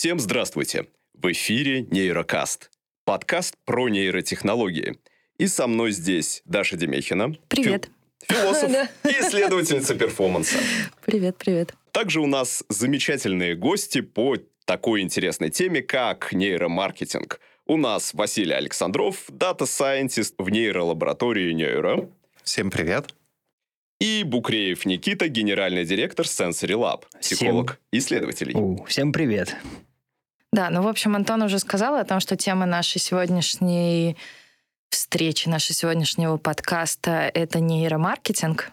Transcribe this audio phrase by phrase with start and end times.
[0.00, 0.86] Всем здравствуйте!
[1.12, 2.70] В эфире Нейрокаст.
[3.04, 4.98] Подкаст про нейротехнологии.
[5.36, 7.36] И со мной здесь Даша Демехина.
[7.48, 7.90] Привет.
[8.26, 8.70] фи- Философ
[9.04, 10.56] и исследовательница перформанса.
[11.04, 11.74] Привет, привет.
[11.92, 17.38] Также у нас замечательные гости по такой интересной теме, как нейромаркетинг.
[17.66, 22.08] У нас Василий Александров, data scientist в нейролаборатории Нейро.
[22.42, 23.14] Всем привет.
[24.00, 28.54] И Букреев Никита, генеральный директор Sensory Lab, психолог исследователей.
[28.54, 29.54] У, всем привет.
[30.52, 34.16] Да, ну, в общем, Антон уже сказал о том, что тема нашей сегодняшней
[34.88, 38.72] встречи, нашего сегодняшнего подкаста— это нейромаркетинг.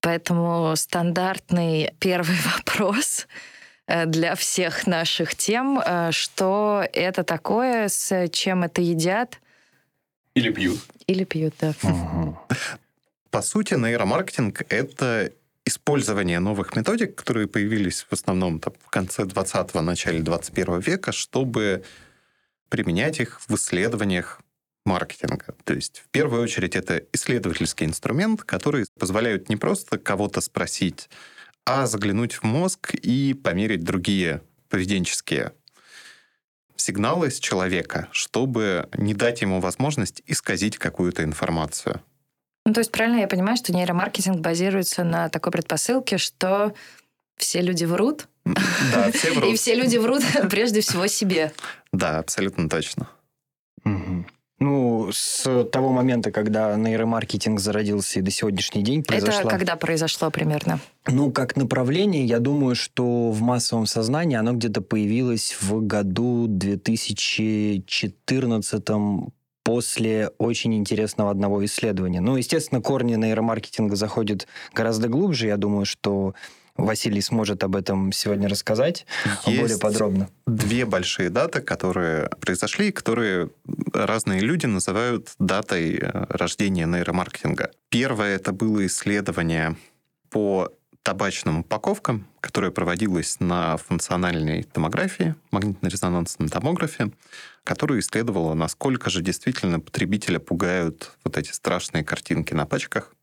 [0.00, 3.26] Поэтому стандартный первый вопрос
[3.88, 9.40] э, для всех наших тем, э, что это такое, с чем это едят
[10.34, 10.78] Или пьют.
[11.08, 11.72] или пьют, да.
[11.82, 12.38] Мгм.
[13.30, 15.32] По сути, нейромаркетинг— это
[15.64, 21.84] использование новых методик, которые появились в основном там, в конце 20-го, начале 21 века, чтобы
[22.68, 24.40] применять их в исследованиях
[24.84, 25.54] маркетинга.
[25.64, 31.08] То есть, в первую очередь, это исследовательский инструмент, который позволяет не просто кого-то спросить,
[31.64, 35.52] а заглянуть в мозг и померить другие поведенческие
[36.76, 42.02] сигналы с человека, чтобы не дать ему возможность исказить какую-то информацию.
[42.64, 46.72] Ну, то есть правильно я понимаю, что нейромаркетинг базируется на такой предпосылке, что
[47.36, 49.52] все люди врут, Да, все врут.
[49.52, 51.52] и все люди врут прежде всего себе.
[51.92, 53.08] Да, абсолютно точно.
[53.84, 59.40] Ну, с того момента, когда нейромаркетинг зародился и до сегодняшний день произошла...
[59.40, 60.78] Это когда произошло примерно?
[61.08, 68.84] Ну, как направление, я думаю, что в массовом сознании оно где-то появилось в году 2014
[69.62, 72.20] после очень интересного одного исследования.
[72.20, 75.46] Ну, естественно, корни нейромаркетинга заходят гораздо глубже.
[75.46, 76.34] Я думаю, что
[76.76, 79.06] Василий сможет об этом сегодня рассказать
[79.44, 80.28] более Есть подробно.
[80.46, 83.50] две большие даты, которые произошли, которые
[83.92, 87.70] разные люди называют датой э, рождения нейромаркетинга.
[87.90, 89.76] Первое это было исследование
[90.30, 90.70] по
[91.02, 97.10] табачным упаковкам, которое проводилось на функциональной томографии, магнитно-резонансном томографе,
[97.64, 103.14] которое исследовало, насколько же действительно потребителя пугают вот эти страшные картинки на пачках.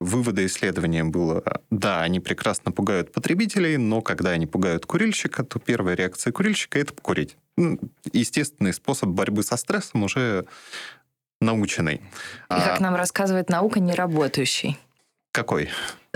[0.00, 5.96] Выводы исследования было, да, они прекрасно пугают потребителей, но когда они пугают курильщика, то первая
[5.96, 7.36] реакция курильщика– это покурить.
[7.56, 7.80] Ну,
[8.12, 10.46] Естественный способ борьбы со стрессом уже
[11.40, 11.96] наученный.
[12.48, 14.78] И, как нам рассказывает наука, не работающий.
[15.32, 15.68] Какой?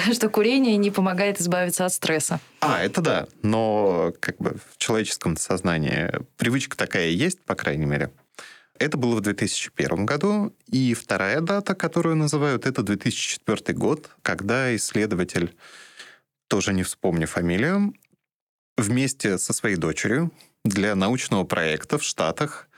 [0.13, 2.41] Что курение не помогает избавиться от стресса.
[2.61, 8.11] А, это да, но как бы в человеческом сознании привычка такая есть, по крайней мере.
[8.79, 10.53] Это было в 2001 году.
[10.67, 15.55] И вторая дата, которую называют, это 2004 год, когда исследователь,
[16.49, 17.95] тоже не вспомню фамилию,
[18.77, 20.33] вместе со своей дочерью
[20.65, 22.69] для научного проекта в Штатах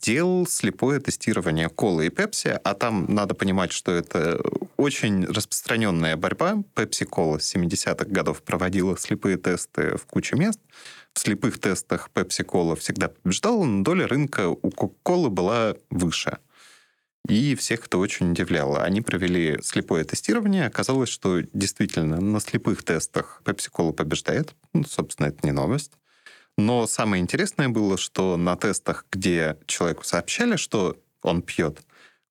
[0.00, 4.40] делал слепое тестирование колы и пепси, а там надо понимать, что это
[4.76, 6.62] очень распространенная борьба.
[6.74, 10.60] Пепси-кола с 70-х годов проводила слепые тесты в куче мест.
[11.12, 16.38] В слепых тестах Пепси-кола всегда побеждала, но доля рынка у Кока-колы была выше.
[17.28, 18.82] И всех это очень удивляло.
[18.82, 20.66] Они провели слепое тестирование.
[20.66, 24.54] Оказалось, что действительно на слепых тестах Пепси-кола побеждает.
[24.72, 25.92] Ну, собственно, это не новость.
[26.58, 31.80] Но самое интересное было, что на тестах, где человеку сообщали, что он пьет,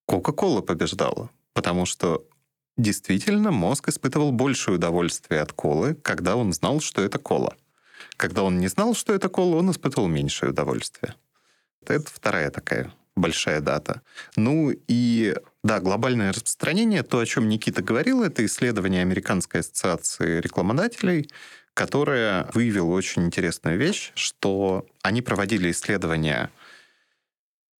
[0.05, 1.29] Кока-кола побеждала.
[1.53, 2.27] Потому что
[2.75, 7.55] действительно мозг испытывал большее удовольствие от колы, когда он знал, что это кола.
[8.17, 11.15] Когда он не знал, что это кола, он испытывал меньшее удовольствие.
[11.85, 14.01] Это вторая такая большая дата.
[14.35, 21.29] Ну и, да, глобальное распространение, то, о чем Никита говорил, это исследование Американской ассоциации рекламодателей,
[21.77, 26.49] которая выявила очень интересную вещь, что они проводили исследования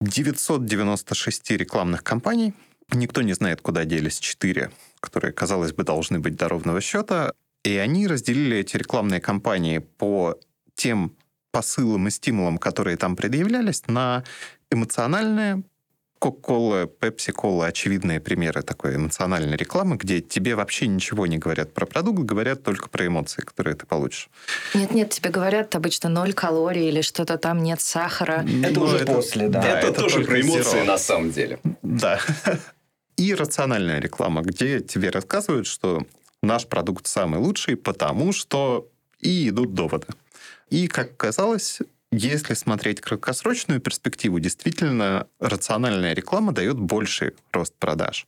[0.02, 2.54] 996 рекламных кампаний.
[2.92, 4.70] Никто не знает, куда делись 4,
[5.00, 7.34] которые, казалось бы, должны быть до ровного счета.
[7.64, 10.40] И они разделили эти рекламные кампании по
[10.76, 11.18] тем
[11.52, 14.24] посылам и стимулам, которые там предъявлялись, на
[14.70, 15.64] эмоциональные,
[16.20, 22.22] Кока-кола, Пепси-кола, очевидные примеры такой эмоциональной рекламы, где тебе вообще ничего не говорят про продукт,
[22.22, 24.30] говорят только про эмоции, которые ты получишь.
[24.74, 28.46] Нет-нет, тебе говорят обычно ноль калорий или что-то там, нет сахара.
[28.64, 29.62] Это Но уже после, да.
[29.62, 31.60] это, это тоже про эмоции на самом деле.
[31.84, 32.20] Да.
[33.18, 36.04] И рациональная реклама, где тебе рассказывают, что
[36.42, 38.88] наш продукт самый лучший, потому что...
[39.20, 40.06] И идут доводы.
[40.70, 41.80] И, как оказалось,
[42.12, 48.28] если смотреть краткосрочную перспективу, действительно рациональная реклама дает больший рост продаж.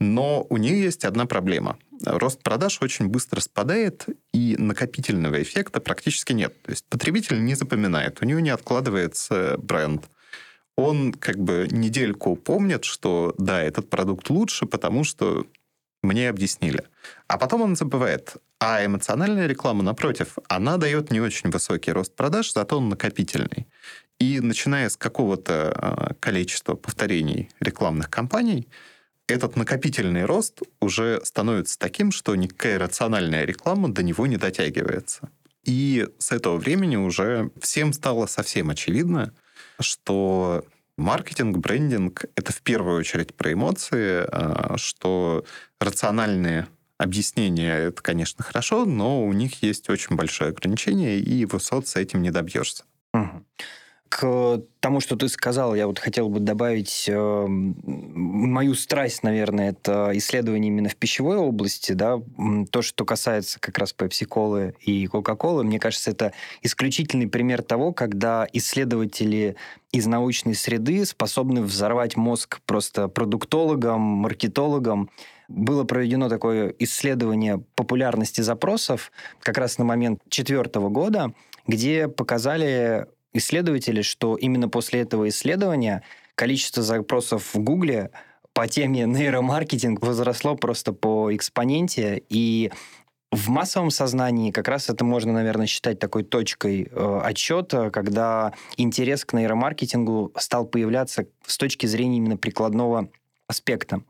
[0.00, 1.78] Но у нее есть одна проблема.
[2.04, 6.60] Рост продаж очень быстро спадает, и накопительного эффекта практически нет.
[6.62, 10.04] То есть потребитель не запоминает, у него не откладывается бренд.
[10.76, 15.46] Он как бы недельку помнит, что да, этот продукт лучше, потому что
[16.02, 16.82] мне объяснили.
[17.28, 18.36] А потом он забывает.
[18.64, 23.66] А эмоциональная реклама, напротив, она дает не очень высокий рост продаж, зато он накопительный.
[24.20, 28.68] И начиная с какого-то а, количества повторений рекламных кампаний,
[29.26, 35.28] этот накопительный рост уже становится таким, что никакая рациональная реклама до него не дотягивается.
[35.64, 39.34] И с этого времени уже всем стало совсем очевидно,
[39.80, 40.64] что
[40.96, 45.44] маркетинг, брендинг— это в первую очередь про эмоции, а, что
[45.80, 46.68] рациональные
[47.02, 52.22] объяснения— это, конечно, хорошо, но у них есть очень большое ограничение, и высот с этим
[52.22, 52.84] не добьешься.
[53.14, 53.44] Угу.
[54.14, 60.10] К тому, что ты сказал, я вот хотел бы добавить э, мою страсть, наверное, это
[60.12, 62.20] исследование именно в пищевой области, да,
[62.70, 68.46] то, что касается как раз пепси-колы и кока-колы, мне кажется, это исключительный пример того, когда
[68.52, 69.56] исследователи
[69.92, 75.08] из научной среды способны взорвать мозг просто продуктологам, маркетологам.
[75.48, 79.10] Было проведено такое исследование популярности запросов
[79.40, 81.32] как раз на момент четвертого года,
[81.66, 86.02] где показали исследователи, что именно после этого исследования
[86.34, 88.10] количество запросов в Гугле
[88.52, 92.70] по теме нейромаркетинг возросло просто по экспоненте, и
[93.30, 99.24] в массовом сознании как раз это можно, наверное, считать такой точкой э, отчета, когда интерес
[99.24, 103.08] к нейромаркетингу стал появляться с точки зрения именно прикладного
[103.48, 104.02] аспекта.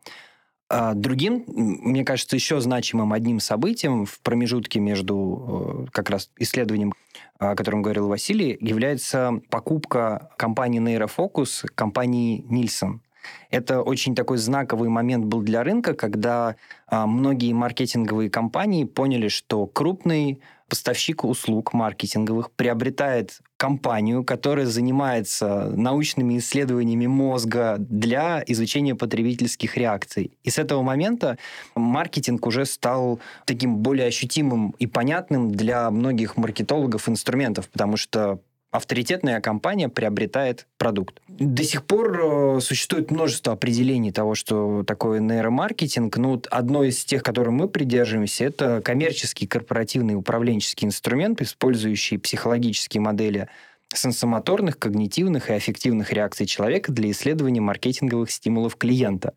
[0.74, 6.94] А другим, мне кажется, еще значимым одним событием в промежутке между э, как раз исследованием,
[7.38, 13.02] о котором говорил Василий, является покупка компании Нейрофокус компании Нильсон.
[13.50, 19.66] Это очень такой знаковый момент был для рынка, когда а, многие маркетинговые компании поняли, что
[19.66, 20.40] крупный
[20.72, 30.32] поставщик услуг маркетинговых приобретает компанию, которая занимается научными исследованиями мозга для изучения потребительских реакций.
[30.44, 31.36] И с этого момента
[31.74, 38.40] маркетинг уже стал таким более ощутимым и понятным для многих маркетологов инструментов, потому что
[38.72, 41.20] авторитетная компания приобретает продукт.
[41.28, 46.16] До сих пор э, существует множество определений того, что такое нейромаркетинг.
[46.16, 53.48] Ну, одно из тех, которым мы придерживаемся, это коммерческий корпоративный управленческий инструмент, использующий психологические модели
[53.94, 59.34] сенсомоторных, когнитивных и аффективных реакций человека для исследования маркетинговых стимулов клиента.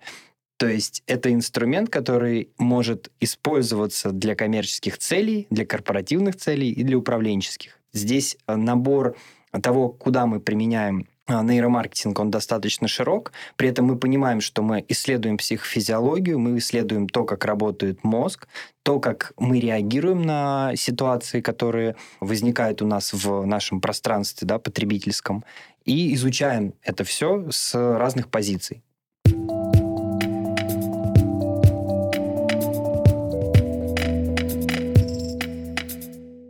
[0.57, 6.97] То есть это инструмент, который может использоваться для коммерческих целей, для корпоративных целей и для
[6.97, 7.77] управленческих.
[7.95, 9.15] Здесь э, набор
[9.61, 13.31] того, куда мы применяем э, нейромаркетинг, он достаточно широк.
[13.55, 18.47] При этом мы понимаем, что мы исследуем психофизиологию, мы исследуем то, как работает мозг,
[18.83, 25.45] то, как мы реагируем на ситуации, которые возникают у нас в нашем пространстве да, потребительском,
[25.85, 28.83] и изучаем это все с разных позиций.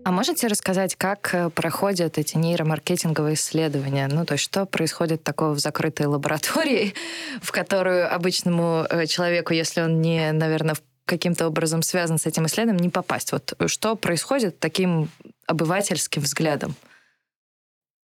[0.06, 4.07] А можете рассказать, как э, проходят эти нейромаркетинговые исследования?
[4.07, 6.94] Ну, то есть что происходит такого в закрытой лаборатории,
[7.42, 10.75] в которую обычному э, человеку, если он не, наверное,
[11.06, 13.31] каким-то образом связан с этим исследованием, не попасть?
[13.31, 15.09] Вот что происходит таким
[15.47, 16.76] обывательским взглядом?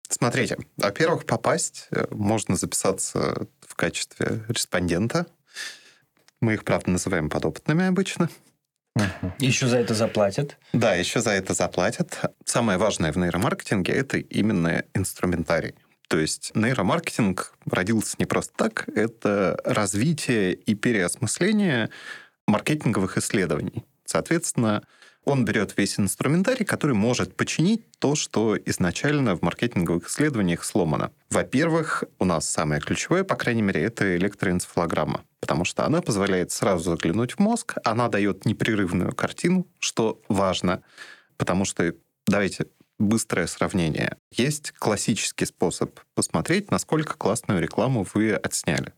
[0.09, 5.27] Смотрите, во-первых, попасть э, можно записаться в качестве респондента.
[6.39, 8.27] Мы их, правда, называем подопытными обычно.
[8.95, 9.33] Угу.
[9.39, 10.57] Еще за это заплатят.
[10.73, 12.19] Да, еще за это заплатят.
[12.45, 15.75] Самое важное в нейромаркетинге– это именно инструментарий.
[16.07, 21.89] То есть нейромаркетинг родился не просто так, это развитие и переосмысление
[22.47, 23.85] маркетинговых исследований.
[24.03, 24.83] Соответственно,
[25.23, 31.11] он берет весь инструментарий, который может починить то, что изначально в маркетинговых исследованиях сломано.
[31.29, 36.91] Во-первых, у нас самое ключевое, по крайней мере, это электроэнцефалограмма, потому что она позволяет сразу
[36.91, 40.81] заглянуть в мозг, она дает непрерывную картину, что важно,
[41.37, 41.93] потому что,
[42.27, 44.17] давайте, быстрое сравнение.
[44.31, 48.93] Есть классический способ посмотреть, насколько классную рекламу вы отсняли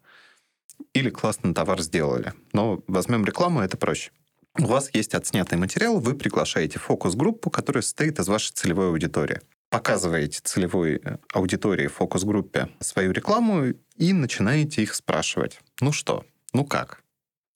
[0.93, 2.33] или классный товар сделали.
[2.51, 4.11] Но возьмем рекламу, это проще
[4.59, 9.41] у вас есть отснятый материал, вы приглашаете фокус-группу, которая состоит из вашей целевой аудитории.
[9.69, 15.59] Показываете целевой э, аудитории фокус-группе свою рекламу и начинаете их спрашивать.
[15.81, 16.25] Ну что?
[16.53, 17.03] Ну как?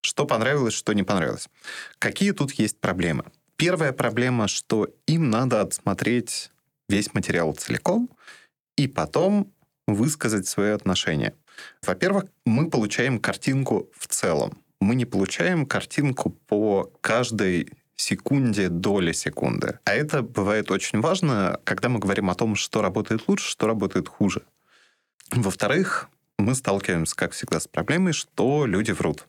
[0.01, 1.49] Что понравилось, что не понравилось?
[1.99, 3.25] Какие тут есть проблемы?
[3.57, 6.51] Первая проблема, что им надо отсмотреть
[6.89, 8.09] весь материал целиком
[8.75, 9.53] и потом
[9.87, 11.35] высказать свое отношение.
[11.83, 19.79] Во-первых, мы получаем картинку в целом мы не получаем картинку по каждой секунде, доли секунды.
[19.85, 24.07] А это бывает очень важно, когда мы говорим о том, что работает лучше, что работает
[24.07, 24.43] хуже.
[25.31, 29.27] Во-вторых, мы сталкиваемся, как всегда, с проблемой, что люди врут.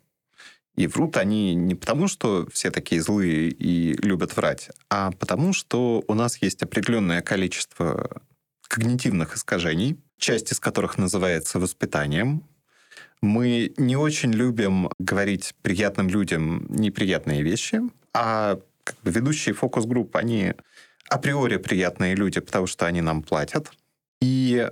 [0.76, 6.04] И врут они не потому, что все такие злые и любят врать, а потому, что
[6.06, 8.22] у нас есть определенное количество
[8.68, 12.44] когнитивных искажений, часть из которых называется воспитанием.
[13.20, 17.80] Мы не очень любим говорить приятным людям неприятные вещи,
[18.14, 20.54] а как бы, ведущие фокус-групп, они
[21.08, 23.70] априори приятные люди, потому что они нам платят.
[24.20, 24.70] И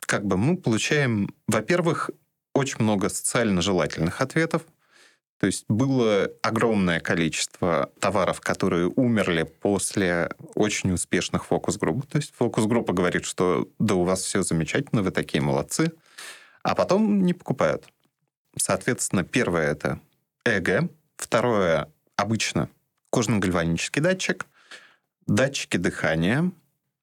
[0.00, 2.10] как бы мы получаем, во-первых,
[2.54, 4.62] очень много социально желательных ответов.
[5.38, 12.06] То есть было огромное количество товаров, которые умерли после очень успешных фокус-групп.
[12.06, 15.92] То есть фокус-группа говорит, что да, у вас все замечательно, вы такие молодцы,
[16.66, 17.86] а потом не покупают.
[18.56, 20.00] Соответственно, первое это
[20.44, 22.68] эго, второе обычно
[23.10, 24.46] кожно-гальванический датчик,
[25.26, 26.50] датчики дыхания.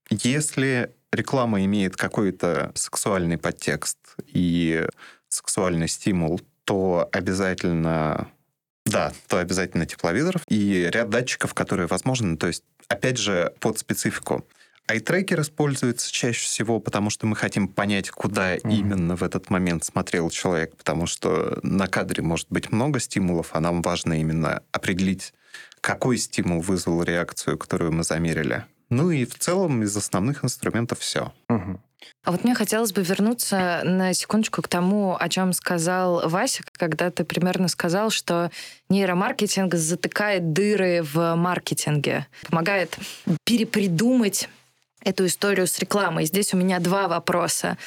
[0.09, 4.85] Если реклама имеет какой-то сексуальный подтекст и
[5.29, 8.29] сексуальный стимул, то обязательно
[8.85, 14.45] да, то обязательно тепловизор и ряд датчиков, которые возможны, то есть, опять же, под специфику.
[14.87, 18.71] Айтрекер используется чаще всего, потому что мы хотим понять, куда mm-hmm.
[18.71, 23.59] именно в этот момент смотрел человек, потому что на кадре может быть много стимулов, а
[23.61, 25.33] нам важно именно определить,
[25.79, 28.65] какой стимул вызвал реакцию, которую мы замерили.
[28.89, 31.33] Ну и в целом из основных инструментов все.
[31.49, 31.79] Угу.
[32.25, 37.09] А вот мне хотелось бы вернуться на секундочку к тому, о чем сказал Вася, когда
[37.11, 38.51] ты примерно сказал, что
[38.89, 42.97] нейромаркетинг затыкает дыры в маркетинге, помогает
[43.45, 44.49] перепридумать
[45.03, 46.25] эту историю с рекламой.
[46.25, 47.77] Здесь у меня два вопроса.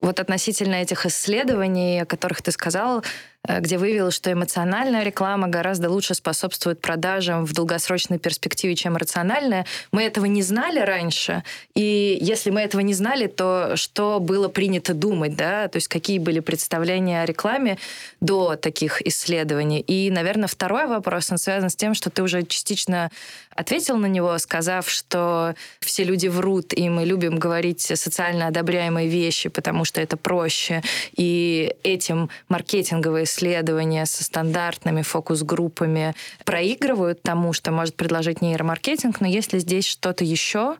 [0.00, 3.04] Вот относительно этих исследований, о которых ты сказал,
[3.48, 9.66] Э, где выявилось, что эмоциональная реклама гораздо лучше способствует продажам в долгосрочной перспективе, чем рациональная.
[9.90, 11.42] Мы этого не знали раньше,
[11.74, 16.18] и если мы этого не знали, то что было принято думать, да, то есть какие
[16.18, 17.78] были представления о рекламе
[18.20, 19.80] до таких исследований.
[19.80, 23.10] И, наверное, второй вопрос, он связан с тем, что ты уже частично
[23.54, 29.48] ответил на него, сказав, что все люди врут, и мы любим говорить социально одобряемые вещи,
[29.48, 30.82] потому что это проще,
[31.16, 39.58] и этим маркетинговые исследования со стандартными фокус-группами проигрывают тому, что может предложить нейромаркетинг, но если
[39.58, 40.76] здесь что-то еще,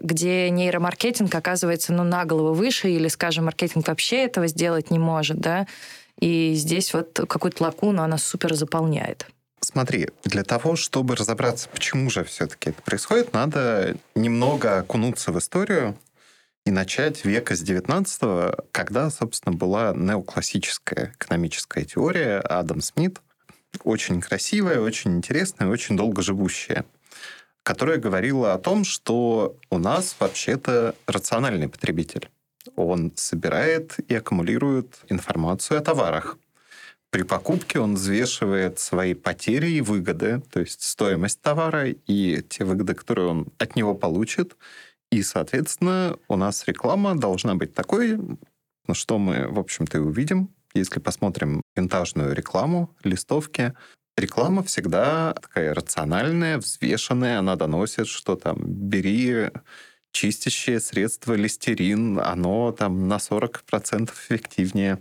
[0.00, 5.38] где нейромаркетинг оказывается ну, на голову выше, или, скажем, маркетинг вообще этого сделать не может,
[5.38, 5.66] да,
[6.20, 9.26] и здесь вот какую-то лакуну она супер заполняет.
[9.64, 15.98] Смотри, для того, чтобы разобраться, почему же все-таки это происходит, надо немного окунуться в историю
[16.66, 23.20] и начать века с 19 когда, собственно, была неоклассическая экономическая теория Адам Смит,
[23.84, 26.84] очень красивая, очень интересная, очень долго живущая,
[27.62, 32.28] которая говорила о том, что у нас вообще-то рациональный потребитель.
[32.76, 36.36] Он собирает и аккумулирует информацию о товарах.
[37.14, 42.94] При покупке он взвешивает свои потери и выгоды, то есть стоимость товара и те выгоды,
[42.94, 44.56] которые он от него получит,
[45.12, 50.50] и, соответственно, у нас реклама должна быть такой, ну, что мы, в общем-то, и увидим,
[50.74, 53.74] если посмотрим винтажную рекламу, листовки.
[54.16, 59.50] Реклама всегда такая рациональная, взвешенная, она доносит, что там бери
[60.10, 64.98] чистящее средство листерин, оно там на 40% эффективнее.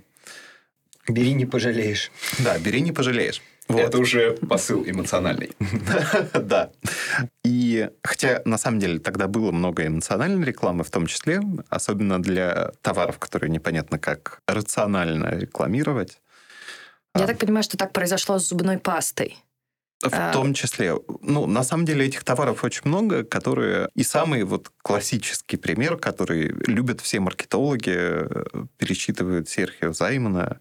[1.08, 2.12] Бери, не пожалеешь.
[2.40, 3.42] Да, бери, не пожалеешь.
[3.68, 3.80] Вот.
[3.80, 5.52] Это уже посыл эмоциональный.
[6.34, 6.72] Да.
[7.46, 12.72] И хотя на самом деле тогда было много эмоциональной рекламы, в том числе, особенно для
[12.82, 16.20] товаров, которые непонятно как рационально рекламировать.
[17.16, 19.38] Я так понимаю, что так произошло с зубной пастой.
[20.02, 20.34] В а...
[20.34, 20.96] том числе.
[21.22, 23.90] Ну, на самом деле этих товаров очень много, которые...
[23.96, 28.46] И самый вот классический пример, который любят все маркетологи, э,
[28.78, 30.60] пересчитывают Серхио Займана,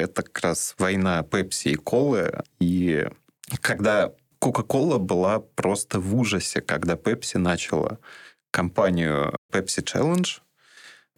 [0.00, 2.42] это как раз война Пепси и Колы.
[2.60, 3.08] И
[3.60, 7.98] когда Кока-Кола была просто в ужасе, когда Пепси начала
[8.50, 10.40] кампанию Pepsi Challenge,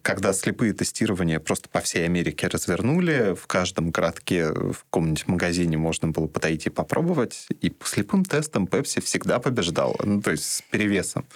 [0.01, 6.07] когда слепые тестирования просто по всей Америке развернули, в каждом городке, в каком-нибудь магазине можно
[6.07, 11.27] было подойти попробовать, и по слепым тестам Pepsi всегда побеждала, ну, то есть с перевесом.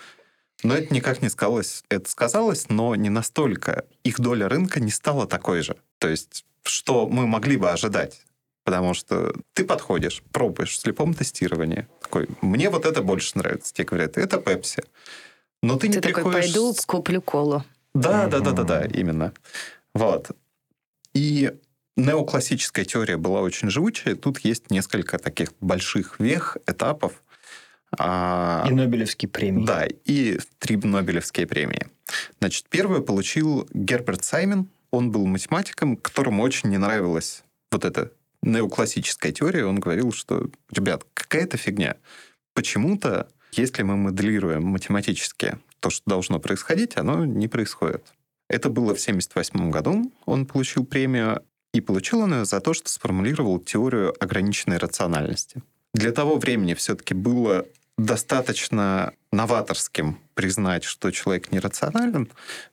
[0.64, 1.84] Но это никак не сказалось.
[1.90, 3.86] Это сказалось, но не настолько.
[4.04, 5.76] Их доля рынка не стала такой же.
[6.04, 8.26] То есть что мы могли бы ожидать.
[8.66, 11.88] Потому что ты подходишь, пробуешь в слепом тестировании.
[12.02, 13.74] Такой, мне вот это больше нравится.
[13.74, 14.84] Тебе говорят, это Пепси.
[15.62, 16.54] Но ты, ты не такой, приходишь...
[16.54, 17.64] пойду куплю колу.
[17.94, 19.32] Да, да, да, да, да, именно.
[19.94, 20.32] Вот.
[21.14, 21.54] И
[21.96, 24.16] неоклассическая теория была очень живучая.
[24.16, 27.24] Тут есть несколько таких больших вех, этапов.
[27.98, 29.66] А, и Нобелевские премии.
[29.66, 31.88] Да, и три Нобелевские премии.
[32.40, 34.68] Значит, первую получил Герберт Саймон.
[34.94, 38.12] Он был математиком, которому очень не нравилась вот эта
[38.44, 39.66] неоклассическая теория.
[39.66, 41.96] Он говорил, что, ребят, какая-то фигня.
[42.54, 48.06] Почему-то, если мы моделируем математически то, что должно происходить, оно не происходит.
[48.48, 50.14] Это было в 1978 году.
[50.28, 51.42] Он получил премию,
[51.74, 55.64] и получил он ее за то, что сформулировал теорию ограниченной рациональности.
[55.96, 57.66] Для того времени все-таки было
[57.98, 62.30] достаточно новаторским признать, что человек нерационален,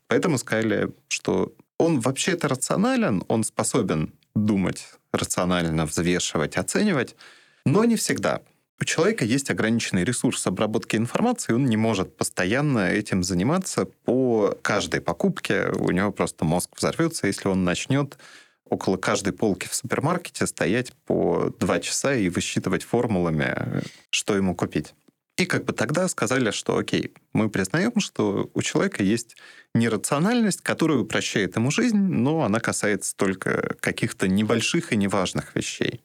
[0.06, 7.16] поэтому сказали, что он вообще-то рационален, он способен думать рационально, взвешивать, оценивать,
[7.64, 8.42] но не всегда.
[8.78, 15.00] У человека есть ограниченный ресурс обработки информации, он не может постоянно этим заниматься по каждой
[15.00, 15.68] покупке.
[15.70, 18.18] У него просто мозг взорвется, если он начнет
[18.66, 24.94] около каждой полки в супермаркете стоять по два часа и высчитывать формулами, что ему купить.
[25.40, 29.38] И как бы тогда сказали, что окей, мы признаем, что у человека есть
[29.74, 36.02] нерациональность, которая упрощает ему жизнь, но она касается только каких-то небольших и неважных вещей.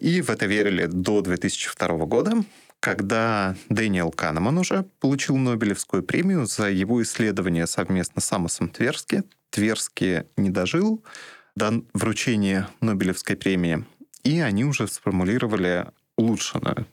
[0.00, 2.44] И в это верили до 2002 года,
[2.80, 9.22] когда Дэниел Канеман уже получил Нобелевскую премию за его исследование совместно с Амосом Тверски.
[9.50, 11.04] Тверски не дожил
[11.54, 13.84] до вручения Нобелевской премии,
[14.24, 15.86] и они уже сформулировали
[16.16, 16.88] улучшенную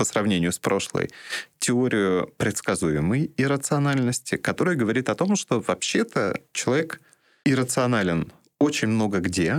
[0.00, 1.10] по сравнению с прошлой,
[1.58, 7.02] теорию предсказуемой иррациональности, которая говорит о том, что вообще-то человек
[7.44, 9.58] иррационален очень много где,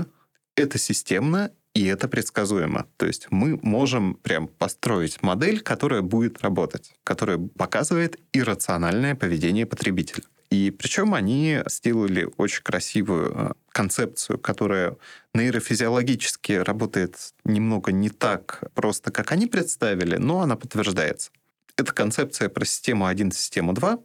[0.56, 2.88] это системно, и это предсказуемо.
[2.98, 10.24] То есть мы можем прям построить модель, которая будет работать, которая показывает иррациональное поведение потребителя.
[10.52, 14.98] И причем они сделали очень красивую э, концепцию, которая
[15.34, 17.16] нейрофизиологически работает
[17.46, 21.32] немного не так просто, как они представили, но она подтверждается.
[21.78, 24.00] Это концепция про систему 1, систему 2,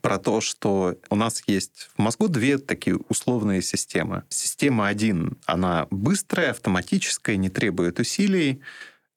[0.00, 4.24] про то, что у нас есть в мозгу две такие условные системы.
[4.30, 8.62] Система 1, она быстрая, автоматическая, не требует усилий,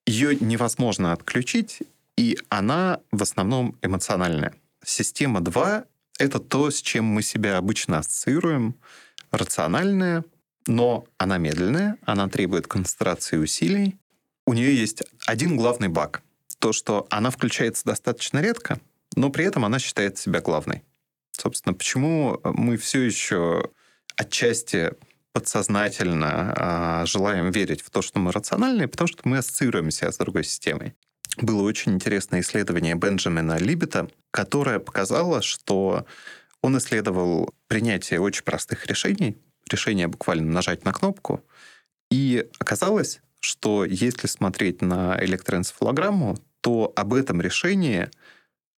[0.05, 1.79] ее невозможно отключить,
[2.17, 4.53] и она в основном эмоциональная.
[4.83, 5.85] Система 2
[6.19, 8.75] это то, с чем мы себя обычно ассоциируем.
[9.31, 10.23] Рациональная,
[10.67, 13.97] но она медленная, она требует концентрации усилий.
[14.45, 16.21] У нее есть один главный баг.
[16.59, 18.79] То, что она включается достаточно редко,
[19.15, 20.83] но при этом она считает себя главной.
[21.31, 23.71] Собственно, почему мы все еще
[24.15, 24.93] отчасти
[25.31, 30.17] подсознательно э, желаем верить в то, что мы рациональные, потому что мы ассоциируем себя с
[30.17, 30.93] другой системой
[31.37, 36.05] было очень интересное исследование Бенджамина Либета, которое показало, что
[36.61, 39.37] он исследовал принятие очень простых решений,
[39.69, 41.43] решение буквально нажать на кнопку,
[42.09, 48.09] и оказалось, что если смотреть на электроэнцефалограмму, то об этом решении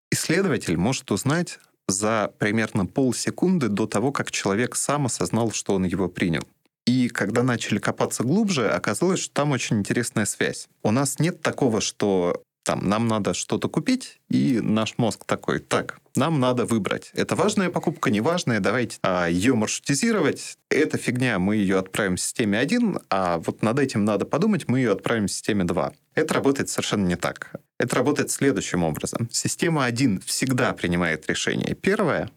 [0.10, 6.08] исследователь может узнать за примерно полсекунды до того, как человек сам осознал, что он его
[6.08, 6.48] принял.
[6.86, 10.68] И когда начали копаться глубже, оказалось, что там очень интересная связь.
[10.82, 16.00] У нас нет такого, что там, нам надо что-то купить, и наш мозг такой, так,
[16.16, 17.12] нам надо выбрать.
[17.14, 20.58] Это важная покупка, неважная, давайте а, ее маршрутизировать.
[20.70, 24.80] Эта фигня, мы ее отправим в системе 1, а вот над этим надо подумать, мы
[24.80, 25.94] ее отправим в системе 2.
[26.16, 27.52] Это работает совершенно не так.
[27.78, 29.30] Это работает следующим образом.
[29.32, 32.32] Система 1 всегда принимает решение первое,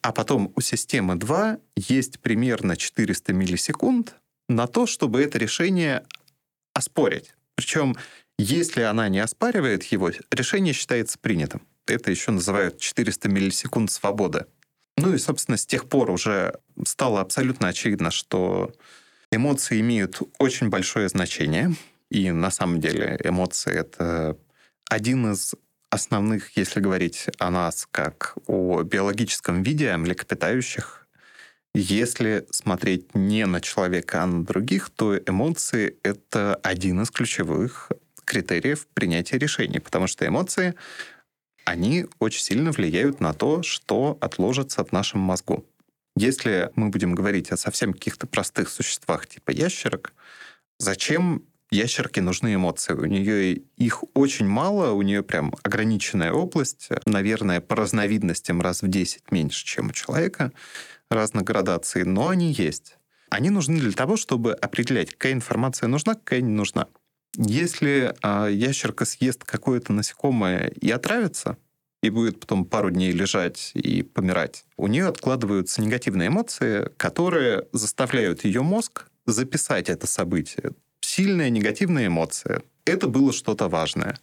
[0.00, 4.14] а потом у системы 2 есть примерно 400 миллисекунд
[4.48, 6.04] на то, чтобы это решение
[6.72, 7.34] оспорить.
[7.54, 7.96] Причем
[8.38, 11.62] если она не оспаривает его, решение считается принятым.
[11.86, 14.46] Это еще называют 400 миллисекунд свободы.
[14.96, 18.72] Ну и, собственно, с тех пор уже стало абсолютно очевидно, что
[19.30, 21.74] эмоции имеют очень большое значение.
[22.10, 24.36] И на самом деле эмоции— это
[24.88, 25.54] один из
[25.90, 31.06] основных, если говорить о нас как о биологическом виде, о млекопитающих.
[31.74, 37.92] Если смотреть не на человека, а на других, то эмоции— это один из ключевых
[38.28, 40.74] критериев принятия решений, потому что эмоции,
[41.64, 45.66] они очень сильно влияют на то, что отложится в нашем мозгу.
[46.16, 50.12] Если мы будем говорить о совсем каких-то простых существах типа ящерок,
[50.78, 52.92] зачем ящерке нужны эмоции?
[52.92, 58.88] У нее их очень мало, у нее прям ограниченная область, наверное, по разновидностям раз в
[58.88, 60.52] 10 меньше, чем у человека,
[61.10, 62.98] разных градаций, но они есть.
[63.30, 66.88] Они нужны для того, чтобы определять, какая информация нужна, какая не нужна.
[67.40, 71.56] Если а, ящерка съест какое-то насекомое и отравится,
[72.02, 78.44] и будет потом пару дней лежать и помирать, у нее откладываются негативные эмоции, которые заставляют
[78.44, 80.72] ее мозг записать это событие.
[81.00, 82.62] Сильная негативная эмоция.
[82.84, 84.18] Это было что-то важное.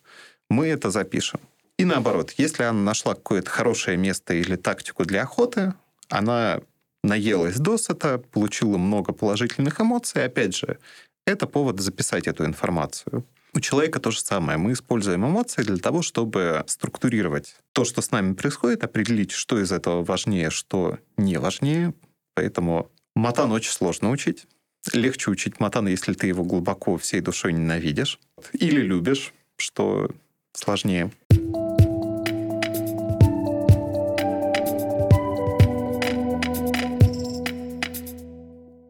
[0.49, 1.39] Мы это запишем.
[1.77, 5.73] И наоборот, если она нашла какое-то хорошее место или тактику для охоты,
[6.09, 6.59] она
[7.01, 10.25] наелась досыта, получила много положительных эмоций.
[10.25, 10.79] Опять же,
[11.25, 13.25] это повод записать эту информацию.
[13.53, 14.57] У человека то же самое.
[14.57, 19.71] Мы используем эмоции для того, чтобы структурировать то, что с нами происходит, определить, что из
[19.71, 21.93] этого важнее, что не важнее.
[22.35, 24.45] Поэтому матан очень сложно учить.
[24.93, 28.19] Легче учить матан, если ты его глубоко всей душой ненавидишь.
[28.53, 30.11] Или любишь, что
[30.53, 31.11] сложнее.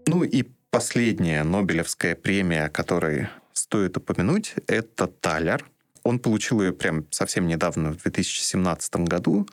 [0.07, 0.45] Ну и
[0.75, 5.65] последняя Нобелевская премия, которой стоит упомянуть, это Талер.
[6.03, 9.47] Он получил ее прям совсем недавно, в 2017 году,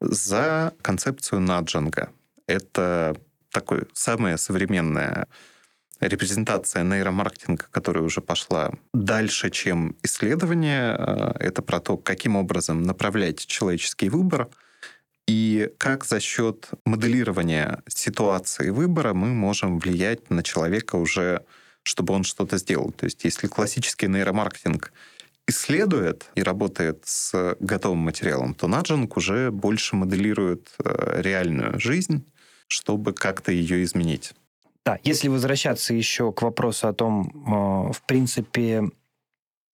[0.00, 2.10] за концепцию наджинга.
[2.46, 3.16] Это
[3.50, 5.28] такое самая современная
[6.00, 10.94] репрезентация нейромаркетинга, которая уже пошла дальше, чем исследование.
[11.40, 14.50] Это про то, каким образом направлять человеческий выбор–
[15.26, 21.44] и как за счет моделирования ситуации выбора мы можем влиять на человека уже,
[21.82, 22.92] чтобы он что-то сделал.
[22.92, 24.92] То есть если классический нейромаркетинг
[25.48, 32.24] исследует и работает с готовым материалом, то наджинг уже больше моделирует э, реальную жизнь,
[32.68, 34.32] чтобы как-то ее изменить.
[34.84, 38.84] Да, если возвращаться еще к вопросу о том, э, в принципе,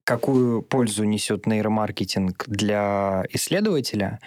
[0.05, 4.21] какую пользу несет нейромаркетинг для исследователя,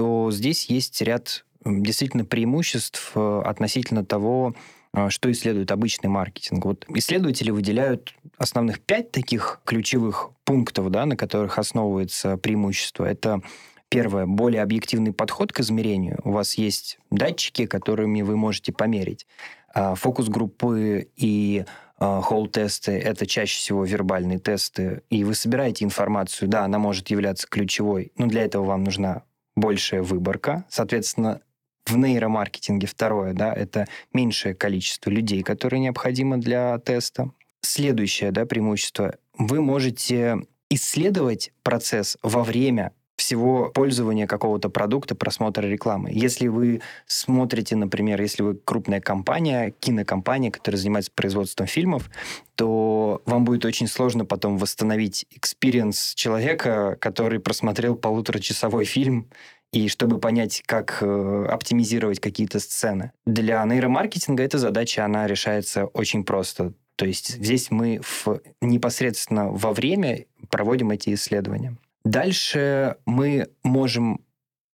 [0.00, 4.54] то здесь есть ряд действительно преимуществ э, относительно того,
[4.94, 6.64] э, что исследует обычный маркетинг.
[6.64, 13.04] Вот исследователи выделяют основных пять таких ключевых пунктов, да, на которых основывается преимущество.
[13.04, 13.42] Это
[13.90, 16.20] Первое, более объективный подход к измерению.
[16.22, 19.26] У вас есть датчики, которыми вы можете померить.
[19.74, 21.64] А фокус-группы и
[21.98, 27.48] а, холл-тесты— это чаще всего вербальные тесты, и вы собираете информацию, да, она может являться
[27.48, 29.24] ключевой, но для этого вам нужна
[29.60, 31.40] большая выборка, соответственно,
[31.86, 37.30] в нейромаркетинге второе, да, это меньшее количество людей, которые необходимо для теста.
[37.62, 39.16] Следующее, да, преимущество.
[39.36, 40.38] Вы можете
[40.70, 42.92] исследовать процесс во время
[43.30, 46.10] всего пользования какого-то продукта, просмотра рекламы.
[46.12, 52.10] Если вы смотрите, например, если вы крупная компания, кинокомпания, которая занимается производством фильмов,
[52.56, 59.28] то вам будет очень сложно потом восстановить experience человека, который просмотрел полуторачасовой фильм,
[59.72, 63.12] и чтобы понять, как э, оптимизировать какие-то сцены.
[63.24, 66.72] Для нейромаркетинга эта задача, она решается очень просто.
[66.96, 71.76] То есть здесь мы в, непосредственно во время проводим эти исследования.
[72.04, 74.24] Дальше мы можем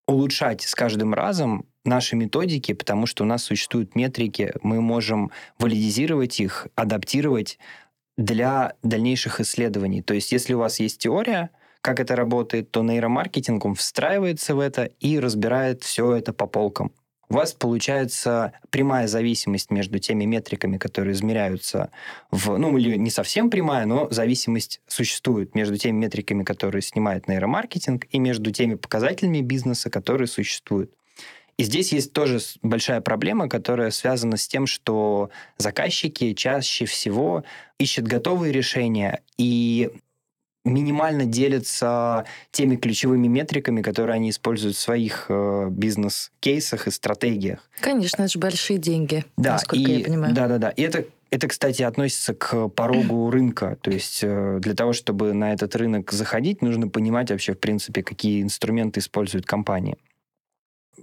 [0.06, 6.38] улучшать с каждым разом наши методики, потому что у нас существуют метрики, мы можем валидизировать
[6.40, 7.58] их, адаптировать
[8.16, 10.02] для дальнейших исследований.
[10.02, 14.60] То есть если у вас есть теория, как это работает, то нейромаркетинг он встраивается в
[14.60, 16.92] это и разбирает все это по полкам
[17.28, 21.90] у вас получается прямая зависимость между теми метриками, которые измеряются
[22.30, 22.56] в...
[22.56, 28.18] Ну, или не совсем прямая, но зависимость существует между теми метриками, которые снимает нейромаркетинг, и
[28.18, 30.92] между теми показателями бизнеса, которые существуют.
[31.58, 37.44] И здесь есть тоже большая проблема, которая связана с тем, что заказчики чаще всего
[37.78, 39.90] ищут готовые решения, и
[40.66, 47.60] минимально делятся теми ключевыми метриками, которые они используют в своих э, бизнес-кейсах и стратегиях.
[47.80, 50.34] Конечно, это же большие деньги, да, насколько и, я понимаю.
[50.34, 50.70] Да, да, да.
[50.70, 53.76] И это это, кстати, относится к порогу рынка.
[53.80, 58.02] То есть э, для того, чтобы на этот рынок заходить, нужно понимать вообще, в принципе,
[58.02, 59.96] какие инструменты используют компании.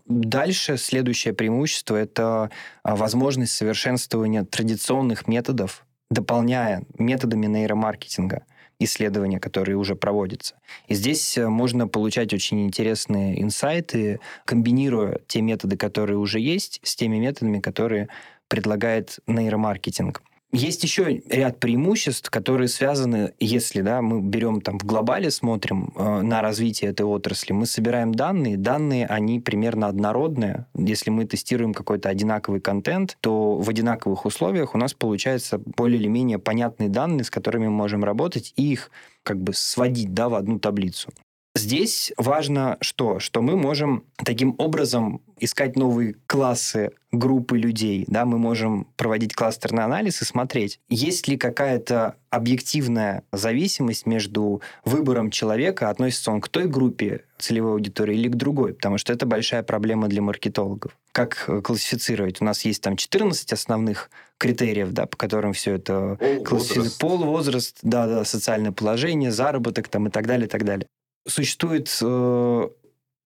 [0.06, 2.50] Дальше следующее преимущество– это
[2.82, 8.44] а, возможность совершенствования традиционных методов, дополняя методами нейромаркетинга
[8.84, 10.56] исследования, которые уже проводятся.
[10.88, 16.96] И здесь э, можно получать очень интересные инсайты, комбинируя те методы, которые уже есть, с
[16.96, 18.08] теми методами, которые
[18.48, 20.22] предлагает нейромаркетинг.
[20.56, 26.22] Есть еще ряд преимуществ, которые связаны, если да, мы берем там в глобале, смотрим э,
[26.22, 30.68] на развитие этой отрасли, мы собираем данные, данные, они примерно однородные.
[30.76, 36.08] Если мы тестируем какой-то одинаковый контент, то в одинаковых условиях у нас получается более или
[36.08, 38.92] менее понятные данные, с которыми мы можем работать, и их
[39.24, 41.10] как бы сводить да, в одну таблицу.
[41.56, 43.20] Здесь важно что?
[43.20, 48.06] Что мы можем таким образом искать новые классы, группы людей.
[48.08, 48.26] Да?
[48.26, 55.92] Мы можем проводить кластерный анализ и смотреть, есть ли какая-то объективная зависимость между выбором человека,
[55.92, 60.08] относится он к той группе целевой аудитории или к другой, потому что это большая проблема
[60.08, 60.98] для маркетологов.
[61.12, 62.42] Как э, классифицировать?
[62.42, 67.00] У нас есть там 14 основных критериев, да, по которым все это классифицируется.
[67.00, 70.88] Пол, возраст, да, да, социальное положение, заработок там и так далее, и так далее.
[71.28, 72.68] Существует э,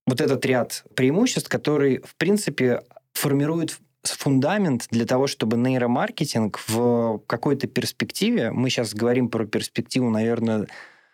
[0.07, 2.81] вот этот ряд преимуществ, который, в принципе,
[3.13, 10.67] формирует фундамент для того, чтобы нейромаркетинг в какой-то перспективе, мы сейчас говорим про перспективу, наверное,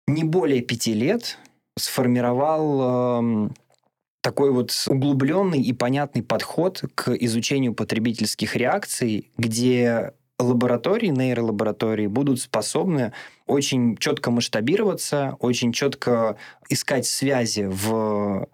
[0.06, 1.38] не более пяти лет,
[1.78, 3.50] сформировал э,
[4.22, 13.13] такой вот углубленный и понятный подход к изучению потребительских реакций, где лаборатории, нейролаборатории будут способны
[13.46, 16.38] очень четко масштабироваться, очень четко
[16.69, 18.48] искать связи в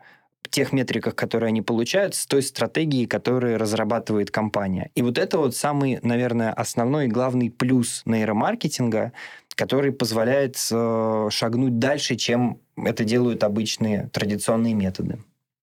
[0.49, 4.89] тех метриках, которые они получают, с той стратегией, которую разрабатывает компания.
[4.95, 9.13] И вот это вот самый, наверное, основной и главный плюс нейромаркетинга,
[9.55, 15.19] который позволяет э, шагнуть дальше, чем это делают обычные традиционные методы.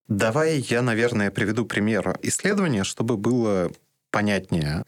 [0.06, 3.72] Давай я, наверное, приведу пример исследования, чтобы было
[4.12, 4.84] понятнее,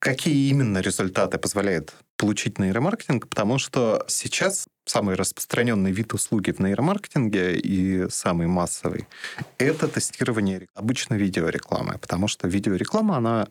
[0.00, 7.56] какие именно результаты позволяет получить нейромаркетинг, потому что сейчас самый распространенный вид услуги в нейромаркетинге
[7.56, 9.06] и самый массовый—
[9.58, 13.48] это тестирование обычно видеорекламы, потому что видеореклама, она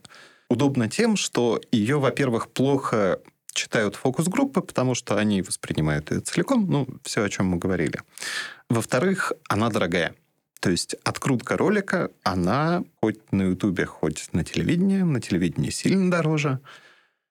[0.50, 3.20] удобна тем, что ее, во-первых, плохо
[3.54, 8.02] читают фокус-группы, потому что они воспринимают ее целиком, ну, все, о чем мы говорили.
[8.70, 10.16] Во-вторых, она дорогая.
[10.60, 16.60] То есть открутка ролика, она хоть на Ютубе, хоть на телевидении, на телевидении сильно дороже.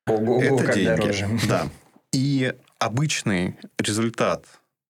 [0.06, 0.86] Ого, Это как деньги.
[0.86, 1.28] Дороже.
[1.48, 1.68] Да.
[2.12, 4.46] И обычный результат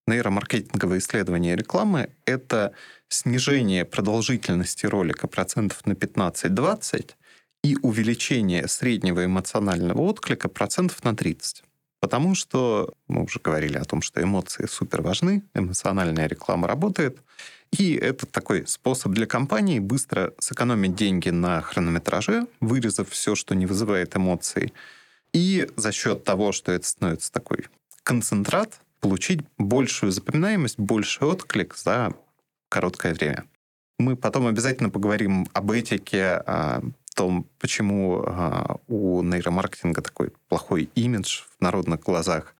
[0.07, 2.73] нейромаркетингового исследования рекламы– это
[3.09, 7.11] снижение продолжительности ролика процентов на 15-20
[7.65, 11.65] и увеличение среднего эмоционального отклика процентов на 30.
[12.01, 17.19] Потому что мы уже говорили о том, что эмоции супер важны, эмоциональная реклама работает,
[17.71, 23.67] и это такой способ для компании быстро сэкономить деньги на хронометраже, вырезав все, что не
[23.67, 24.73] вызывает эмоций,
[25.33, 27.67] и за счет того, что это становится такой
[28.03, 32.15] концентрат, получить большую запоминаемость, больший отклик за
[32.69, 33.45] короткое время.
[33.99, 36.83] Мы потом обязательно поговорим об этике, о
[37.15, 42.55] том, почему а, у нейромаркетинга такой плохой имидж в народных глазах.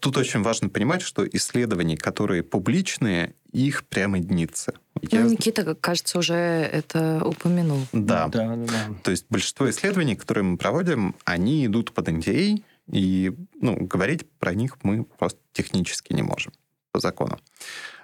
[0.00, 4.74] Тут очень важно понимать, что исследования, которые публичные, их прямо единицы.
[5.00, 5.20] Я...
[5.20, 7.80] Ну, Никита, как кажется, уже это упомянул.
[7.92, 8.28] Да.
[8.28, 8.94] Да, да, да.
[9.02, 14.54] То есть большинство исследований, которые мы проводим, они идут под NDA, и ну, говорить про
[14.54, 16.52] них мы просто технически не можем
[16.92, 17.38] по закону.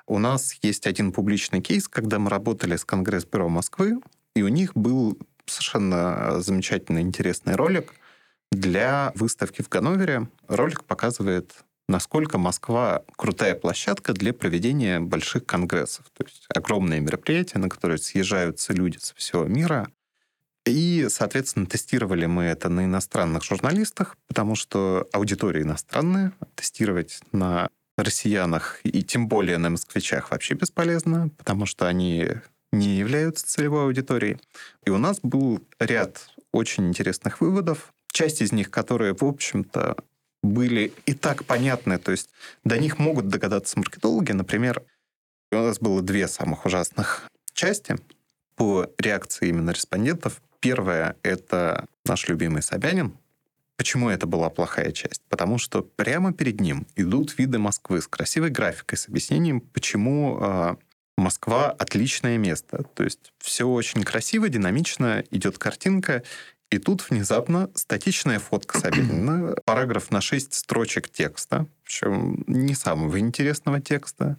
[0.07, 4.01] У нас есть один публичный кейс, когда мы работали с Конгресс-бюро Москвы,
[4.35, 7.95] и у них был совершенно замечательный, интересный ролик
[8.53, 10.29] для выставки в Ганновере.
[10.49, 11.53] Ролик показывает
[11.89, 16.07] насколько Москва крутая площадка для проведения больших конгрессов.
[16.17, 19.89] То есть огромные мероприятия, на которые съезжаются люди со всего мира.
[20.67, 26.33] И, соответственно, тестировали мы это на иностранных журналистах, потому что аудитория иностранная.
[26.55, 32.29] Тестировать на россиянах и тем более на москвичах вообще бесполезно, потому что они
[32.73, 34.39] не являются целевой аудиторией.
[34.85, 37.93] И у нас был ряд очень интересных выводов.
[38.13, 39.97] Часть из них, которые, в общем-то,
[40.45, 42.31] были и так понятны, то есть
[42.65, 44.33] до них могут догадаться маркетологи.
[44.33, 44.83] Например,
[45.51, 47.97] у нас было две самых ужасных части
[48.57, 50.43] по реакции именно респондентов.
[50.61, 53.17] Первая— это наш любимый Собянин.
[53.77, 55.23] Почему это была плохая часть?
[55.29, 60.77] Потому что прямо перед ним идут виды Москвы с красивой графикой, с объяснением, почему э,
[61.17, 62.85] Москва отличное место.
[62.95, 66.23] То есть все очень красиво, динамично, идет картинка,
[66.71, 73.81] и тут внезапно статичная фотка Собянина, параграф на 6 строчек текста, причем не самого интересного
[73.81, 74.37] текста.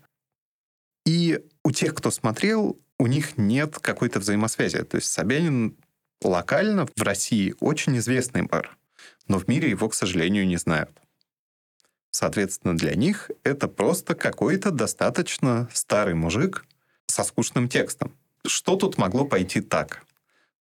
[1.06, 4.84] И у тех, кто смотрел, у них нет какой-то взаимосвязи.
[4.84, 5.78] То есть Собянин
[6.22, 8.76] локально в России очень известный мэр,
[9.28, 10.92] но в мире его, к сожалению, не знают.
[12.12, 16.66] Соответственно, для них это просто какой-то достаточно старый мужик
[17.08, 18.16] со скучным текстом.
[18.48, 20.05] Что тут могло пойти так?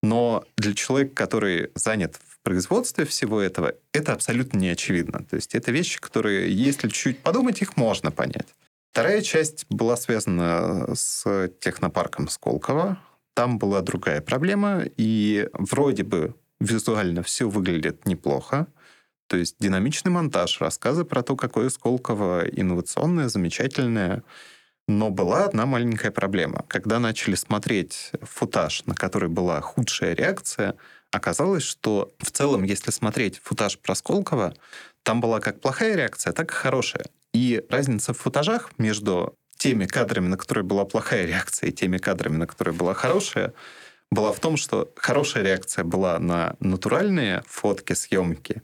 [0.04, 5.24] Но для человека, который занят в производстве всего этого, это абсолютно не очевидно.
[5.24, 8.48] То есть это вещи, которые, если чуть подумать, их можно понять.
[8.92, 12.98] Вторая часть была связана с технопарком Сколково.
[13.32, 18.66] Там была другая проблема, и вроде бы визуально все выглядит неплохо.
[19.26, 24.22] То есть динамичный монтаж, рассказы про то, какое Сколково инновационное, замечательное.
[24.86, 26.64] Но была одна маленькая проблема.
[26.68, 30.76] Когда начали смотреть футаж, на который была худшая реакция,
[31.10, 34.54] оказалось, что в целом, если смотреть футаж про Сколково,
[35.02, 37.06] там была как плохая реакция, так и хорошая.
[37.32, 42.36] И разница в футажах между теми кадрами, на которые была плохая реакция, и теми кадрами,
[42.36, 43.54] на которые была хорошая,
[44.10, 48.62] была в том, что хорошая реакция была на натуральные фотки, съемки,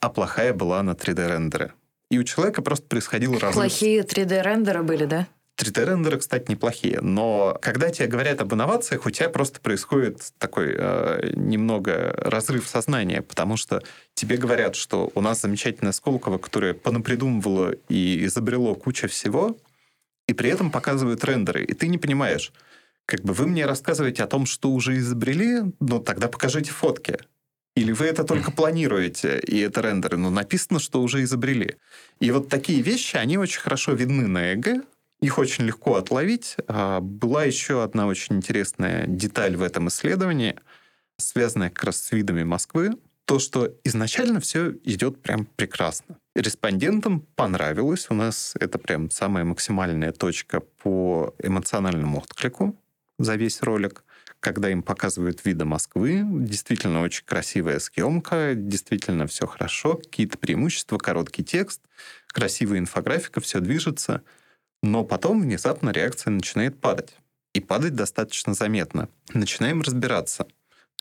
[0.00, 1.72] а плохая была на 3D-рендеры.
[2.10, 3.54] И у человека просто происходил разрыв.
[3.54, 5.26] Плохие 3D-рендеры были, да?
[5.56, 11.30] 3D-рендеры, кстати, неплохие, но когда тебе говорят об инновациях, у тебя просто происходит такой э,
[11.34, 13.82] немного разрыв сознания, потому что
[14.14, 19.56] тебе говорят, что у нас замечательная Сколково, которая понапридумывала и изобрело кучу всего,
[20.26, 22.52] и при этом показывают рендеры, и ты не понимаешь,
[23.06, 27.18] как бы вы мне рассказываете о том, что уже изобрели, но тогда покажите фотки.
[27.76, 31.76] Или вы это только планируете, и это рендеры, но написано, что уже изобрели.
[32.20, 34.84] И вот такие вещи, они очень хорошо видны на ЭГ,
[35.24, 36.56] их очень легко отловить.
[36.68, 40.56] А, была еще одна очень интересная деталь в этом исследовании,
[41.16, 42.98] связанная как раз с видами Москвы.
[43.24, 46.18] То, что изначально все идет прям прекрасно.
[46.34, 48.06] Респондентам понравилось.
[48.10, 52.76] У нас это прям самая максимальная точка по эмоциональному отклику
[53.18, 54.04] за весь ролик
[54.44, 61.42] когда им показывают виды Москвы, действительно очень красивая съемка, действительно все хорошо, какие-то преимущества, короткий
[61.42, 61.80] текст,
[62.26, 64.22] красивая инфографика, все движется.
[64.84, 67.16] Но потом внезапно реакция начинает падать.
[67.54, 69.08] И падать достаточно заметно.
[69.32, 70.46] Начинаем разбираться.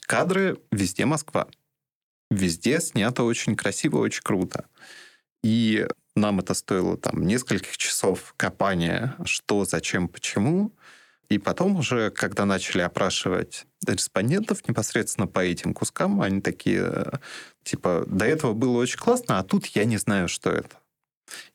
[0.08, 1.48] Кадры везде Москва.
[2.32, 4.68] Везде снято очень красиво, очень круто.
[5.44, 10.72] И нам это стоило там нескольких часов копания, что, зачем, почему.
[11.28, 17.20] И потом уже, когда начали опрашивать респондентов непосредственно по этим кускам, они такие,
[17.64, 20.78] типа, до этого было очень классно, а тут я не знаю, что это.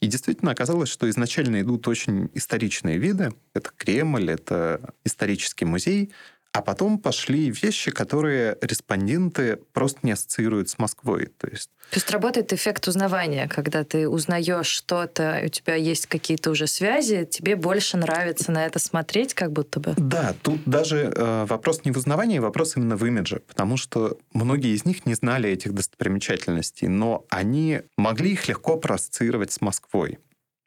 [0.01, 3.33] И действительно оказалось, что изначально идут очень историчные виды.
[3.55, 6.13] Это Кремль, это исторический музей.
[6.53, 11.27] А потом пошли вещи, которые респонденты просто не ассоциируют с Москвой.
[11.39, 16.51] То есть, То есть работает эффект узнавания, когда ты узнаешь что-то, у тебя есть какие-то
[16.51, 19.95] уже связи, тебе больше нравится на это смотреть, как будто бы.
[19.99, 24.75] Да, тут даже э, вопрос не в узнавании, вопрос именно в имидже, потому что многие
[24.75, 30.19] из них не знали этих достопримечательностей, но они могли их легко проассоциировать с Москвой.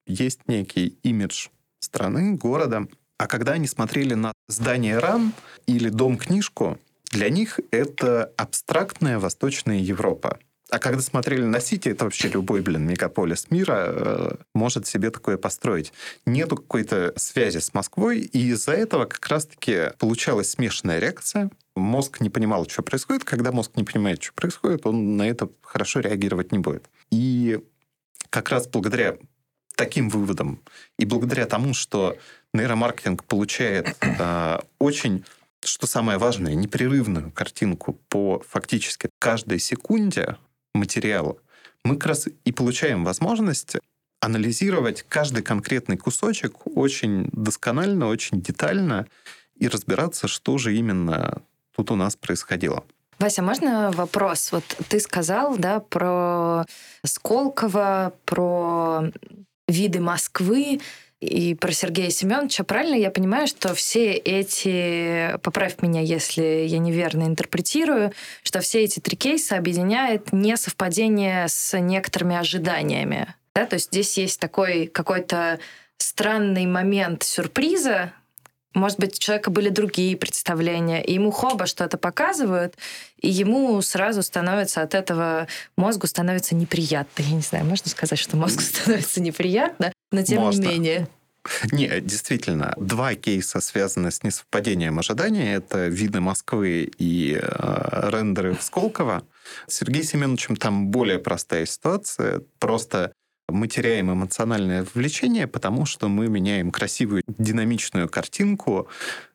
[0.05, 1.47] Есть некий имидж
[1.79, 2.87] страны, города,
[3.21, 5.33] а когда они смотрели на здание РАН
[5.67, 6.79] или дом-книжку,
[7.11, 10.39] для них это абстрактная Восточная Европа.
[10.71, 15.37] А когда смотрели на Сити, это вообще любой, блин, мегаполис мира э, может себе такое
[15.37, 15.93] построить.
[16.25, 21.51] Нету какой-то связи с Москвой, и из-за этого как раз-таки получалась смешанная реакция.
[21.75, 23.23] Мозг не понимал, что происходит.
[23.23, 26.89] Когда мозг не понимает, что происходит, он на это хорошо реагировать не будет.
[27.11, 27.59] И
[28.31, 29.17] как раз благодаря
[29.81, 30.59] таким выводам
[30.99, 32.15] и благодаря тому, что
[32.53, 35.25] нейромаркетинг получает э, очень,
[35.65, 40.37] что самое важное, непрерывную картинку по фактически каждой секунде
[40.75, 41.35] материала,
[41.83, 43.77] мы как раз и получаем возможность
[44.19, 49.07] анализировать каждый конкретный кусочек очень досконально, очень детально
[49.55, 51.41] и разбираться, что же именно
[51.75, 52.83] тут у нас происходило.
[53.21, 54.51] Вася, можно вопрос?
[54.51, 56.65] Вот ты сказал, да, про
[57.03, 59.11] Сколково, про
[59.71, 60.79] виды Москвы
[61.21, 67.23] и про Сергея Семеновича, правильно я понимаю, что все эти, поправь меня, если я неверно
[67.23, 73.35] интерпретирую, что все эти три кейса объединяет несовпадение с некоторыми ожиданиями.
[73.53, 73.67] Да?
[73.67, 75.59] То есть здесь есть такой какой-то
[75.97, 78.13] странный момент сюрприза,
[78.73, 82.75] может быть, у человека были другие представления, и ему хоба что-то показывают,
[83.19, 87.23] и ему сразу становится от этого мозгу становится неприятно.
[87.23, 90.61] Я не знаю, можно сказать, что мозгу становится неприятно, но тем можно.
[90.61, 91.07] не менее.
[91.71, 95.53] Не, действительно, два кейса связаны с несовпадением ожиданий.
[95.53, 99.23] Это виды Москвы и э, рендеры в Сколково.
[99.67, 102.43] С Сергеем Семеновичем там более простая ситуация.
[102.59, 103.13] Просто
[103.51, 108.87] мы теряем эмоциональное влечение, потому что мы меняем красивую динамичную картинку,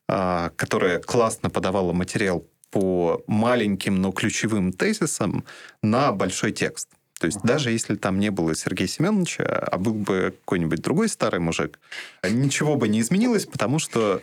[0.08, 5.44] а, которая классно подавала материал по маленьким, но ключевым тезисам
[5.82, 6.88] на большой текст.
[7.18, 11.40] То есть даже если там не было Сергея Семеновича, а был бы какой-нибудь другой старый
[11.40, 11.78] мужик,
[12.22, 14.20] ничего бы не изменилось, потому что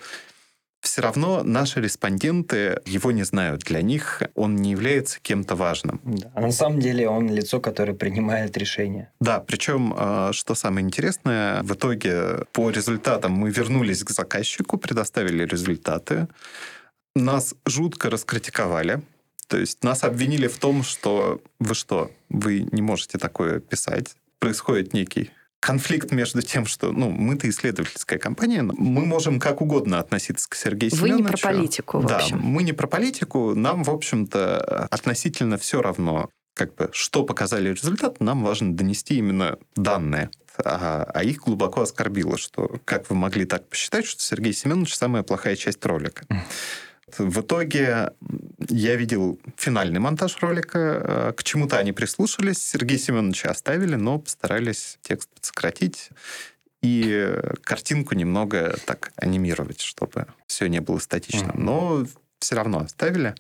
[0.84, 3.62] все равно наши респонденты его не знают.
[3.62, 6.02] Для них он не является кем-то важным.
[6.04, 6.30] Да.
[6.36, 9.12] А на самом деле он лицо, которое принимает решения.
[9.22, 15.46] Да, причем, а, что самое интересное, в итоге по результатам мы вернулись к заказчику, предоставили
[15.46, 16.28] результаты.
[17.16, 19.02] Нас жутко раскритиковали.
[19.48, 24.16] То есть нас обвинили в том, что вы что, вы не можете такое писать.
[24.40, 25.32] Происходит некий
[25.64, 30.92] конфликт между тем, что ну, мы-то исследовательская компания, мы можем как угодно относиться к Сергею
[30.92, 31.24] Вы Семеновичу.
[31.24, 32.40] Вы не про политику, в да, общем.
[32.40, 38.20] мы не про политику, нам, в общем-то, относительно все равно, как бы, что показали результат,
[38.20, 40.30] нам важно донести именно данные.
[40.58, 45.24] а, а их глубоко оскорбило, что как вы могли так посчитать, что Сергей Семенович самая
[45.24, 46.26] плохая часть ролика.
[47.18, 48.12] В итоге
[48.70, 50.80] я видел финальный монтаж ролика.
[50.80, 52.58] Э, к чему-то они прислушались.
[52.58, 56.10] Сергея Семеновича оставили, но постарались текст сократить
[56.82, 57.34] и
[57.64, 61.54] картинку немного так анимировать, чтобы все не было статичным.
[61.56, 62.06] Но
[62.40, 63.36] все равно оставили.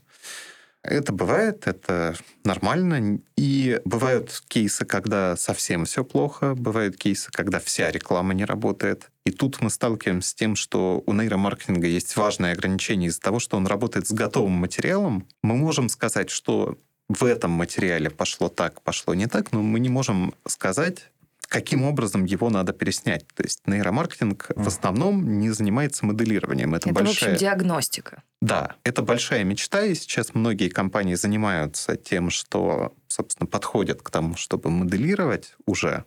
[0.83, 3.19] Это бывает, это нормально.
[3.37, 9.09] И бывают кейсы, когда совсем все плохо, бывают кейсы, когда вся реклама не работает.
[9.25, 13.55] И тут мы сталкиваемся с тем, что у нейромаркетинга есть важное ограничение из-за того, что
[13.55, 15.25] он работает с готовым материалом.
[15.41, 16.77] Мы можем сказать, что
[17.07, 21.11] в этом материале пошло так, пошло не так, но мы не можем сказать,
[21.53, 23.27] каким образом его надо переснять.
[23.35, 26.73] То есть нейромаркетинг в основном не занимается моделированием.
[26.73, 27.29] Это, это большая...
[27.29, 28.23] в общем, диагностика.
[28.41, 34.35] Да, это большая мечта, и сейчас многие компании занимаются тем, что, собственно, подходят к тому,
[34.35, 36.05] чтобы моделировать уже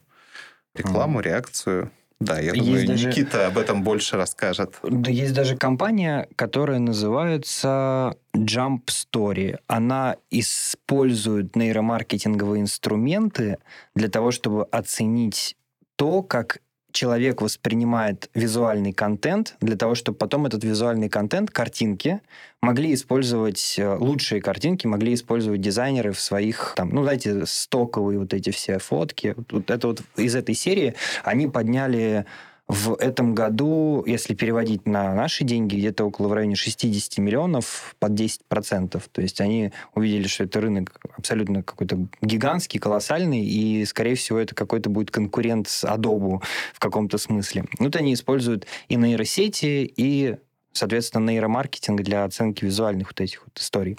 [0.74, 1.92] рекламу, реакцию.
[2.18, 3.08] Да, я думаю, есть даже...
[3.08, 4.74] Никита об этом больше расскажет.
[4.82, 9.58] Да, есть даже компания, которая называется Jump Story.
[9.66, 13.58] Она использует нейромаркетинговые инструменты
[13.94, 15.56] для того, чтобы оценить
[15.96, 16.60] то, как
[16.96, 22.22] человек воспринимает визуальный контент для того, чтобы потом этот визуальный контент, картинки,
[22.62, 28.32] могли использовать, э, лучшие картинки могли использовать дизайнеры в своих, там, ну, знаете, стоковые вот
[28.32, 29.34] эти все фотки.
[29.50, 32.24] Вот это вот из этой серии они подняли
[32.68, 38.12] в этом году, если переводить на наши деньги, где-то около в районе 60 миллионов под
[38.12, 39.00] 10%.
[39.12, 44.56] То есть они увидели, что это рынок абсолютно какой-то гигантский, колоссальный, и, скорее всего, это
[44.56, 46.42] какой-то будет конкурент с Adobe
[46.74, 47.66] в каком-то смысле.
[47.78, 50.36] Вот они используют и нейросети, и,
[50.72, 53.96] соответственно, нейромаркетинг для оценки визуальных вот этих вот историй.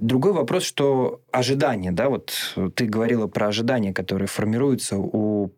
[0.00, 5.52] Другой вопрос, что ожидания, да, вот ты говорила про ожидания, которые формируются у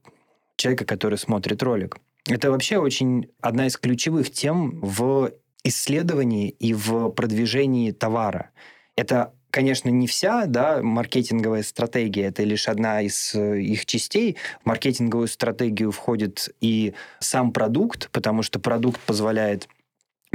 [0.57, 1.97] человека, который смотрит ролик.
[2.29, 8.51] Это вообще очень одна из ключевых тем в исследовании и в продвижении товара.
[8.97, 14.37] Это конечно, не вся да, маркетинговая стратегия, это лишь одна из э, их частей.
[14.63, 19.67] В маркетинговую стратегию входит и сам продукт, потому что продукт позволяет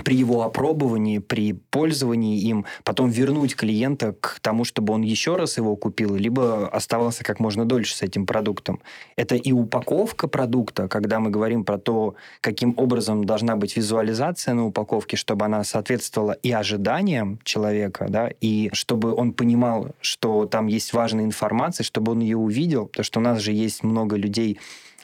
[0.03, 5.57] при его опробовании, при пользовании им, потом вернуть клиента к тому, чтобы он еще раз
[5.57, 8.79] его купил, либо оставался как можно дольше с этим продуктом.
[9.15, 14.65] Это и упаковка продукта, когда мы говорим про то, каким образом должна быть визуализация на
[14.65, 20.93] упаковке, чтобы она соответствовала и ожиданиям человека, да, и чтобы он понимал, что там есть
[20.93, 24.59] важная информация, чтобы он ее увидел, потому что у нас же есть много людей,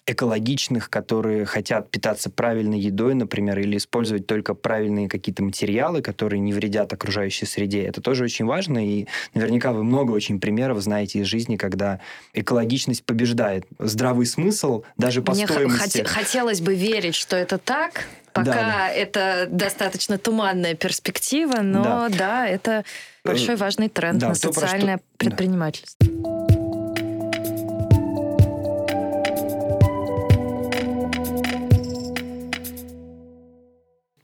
[0.07, 6.53] экологичных, которые хотят питаться правильной едой, например, или использовать только правильные какие-то материалы, которые не
[6.53, 7.83] вредят окружающей среде.
[7.83, 11.99] Это тоже очень важно, и наверняка вы много очень примеров знаете из жизни, когда
[12.33, 13.65] экологичность побеждает.
[13.79, 15.99] Здравый смысл даже по Мне стоимости.
[15.99, 18.89] Хот- хотелось бы верить, что это так, пока да, да.
[18.89, 22.85] это достаточно туманная перспектива, но да, да это
[23.25, 25.05] большой э, важный тренд да, на социальное что...
[25.17, 26.07] предпринимательство.
[26.09, 26.56] Да.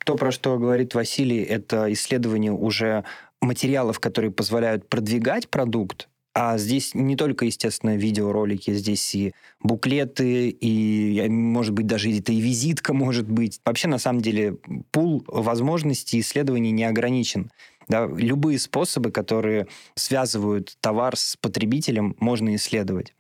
[0.05, 3.03] То, про что говорит Василий, это исследование уже
[3.41, 11.27] материалов, которые позволяют продвигать продукт, а здесь не только, естественно, видеоролики, здесь и буклеты, и,
[11.29, 13.59] может быть, даже это и визитка может быть.
[13.63, 14.57] Вообще, на самом деле,
[14.91, 17.51] пул возможностей исследований не ограничен.
[17.87, 23.13] Да, любые способы, которые связывают товар с потребителем, можно исследовать.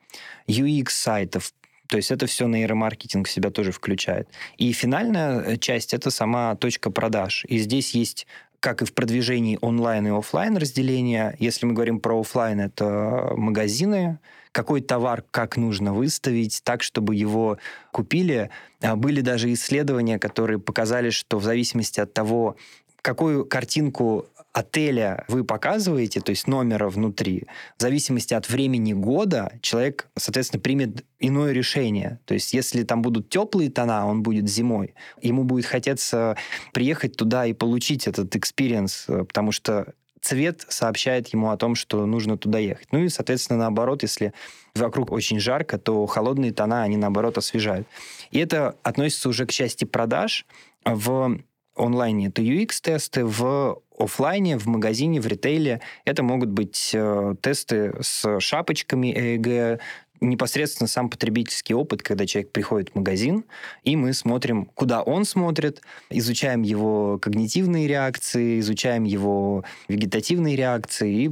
[0.47, 1.53] UX сайтов,
[1.87, 4.27] то есть это все нейромаркетинг в себя тоже включает.
[4.57, 7.45] И финальная э, часть— это сама точка продаж.
[7.47, 8.27] И здесь есть
[8.59, 11.35] как и в продвижении онлайн и офлайн разделения.
[11.37, 14.19] Если мы говорим про офлайн, это магазины,
[14.53, 17.57] какой товар как нужно выставить так, чтобы его
[17.91, 18.51] купили.
[18.79, 22.55] А были даже исследования, которые показали, что в зависимости от того,
[23.01, 27.47] какую картинку отеля вы показываете, то есть номера внутри,
[27.77, 32.19] в зависимости от времени года человек, соответственно, примет иное решение.
[32.25, 36.37] То есть если там будут теплые тона, он будет зимой, ему будет хотеться
[36.71, 42.05] приехать туда и получить этот experience, э, потому что цвет сообщает ему о том, что
[42.05, 42.87] нужно туда ехать.
[42.91, 44.33] Ну и, соответственно, наоборот, если
[44.75, 47.87] вокруг очень жарко, то холодные тона, они, наоборот, освежают.
[48.31, 50.45] И это относится уже к части продаж.
[50.85, 51.39] В
[51.75, 58.39] онлайне это UX-тесты, в офлайне, в магазине, в ритейле это могут быть э, тесты с
[58.39, 59.79] шапочками ЭЭГ,
[60.23, 63.45] непосредственно сам потребительский опыт, когда человек приходит в магазин,
[63.83, 71.31] и мы смотрим, куда он смотрит, изучаем его когнитивные реакции, изучаем его вегетативные реакции, и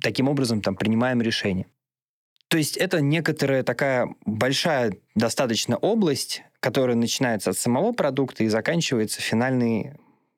[0.00, 1.66] таким образом там принимаем решение.
[2.48, 9.20] То есть это некоторая такая большая достаточно область, которая начинается от самого продукта и заканчивается
[9.20, 9.94] финальной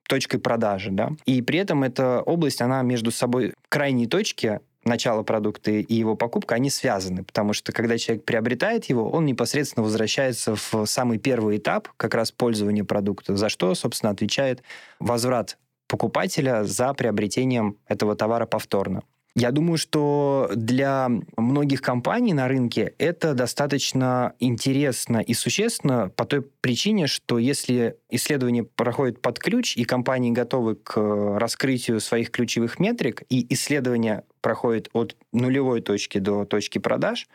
[0.09, 1.11] точкой продажи, да.
[1.27, 6.57] И при этом эта область, она между собой крайние точки начала продукта и его покупка,
[6.57, 11.89] они связаны, потому что когда человек приобретает его, он непосредственно возвращается в самый первый этап
[11.97, 14.63] как раз пользования продукта, за что, собственно, отвечает
[14.99, 15.57] возврат
[15.87, 19.03] покупателя за приобретением этого товара повторно.
[19.35, 21.09] Я думаю, что для
[21.39, 28.65] многих компаний на рынке это достаточно интересно и существенно по той причине, что если исследование
[28.65, 30.99] проходит под ключ, и компании готовы к
[31.39, 37.27] раскрытию своих ключевых метрик, и исследование проходит от нулевой точки до точки продаж,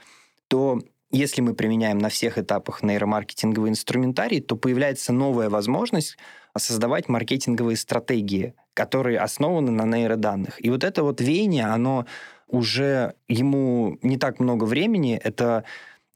[0.50, 0.80] то
[1.10, 6.18] если мы применяем на всех этапах нейромаркетинговый инструментарий, то появляется новая возможность
[6.60, 10.64] создавать маркетинговые стратегии, которые основаны на нейроданных.
[10.64, 12.06] И вот это вот веяние, оно
[12.48, 15.64] уже ему не так много времени, это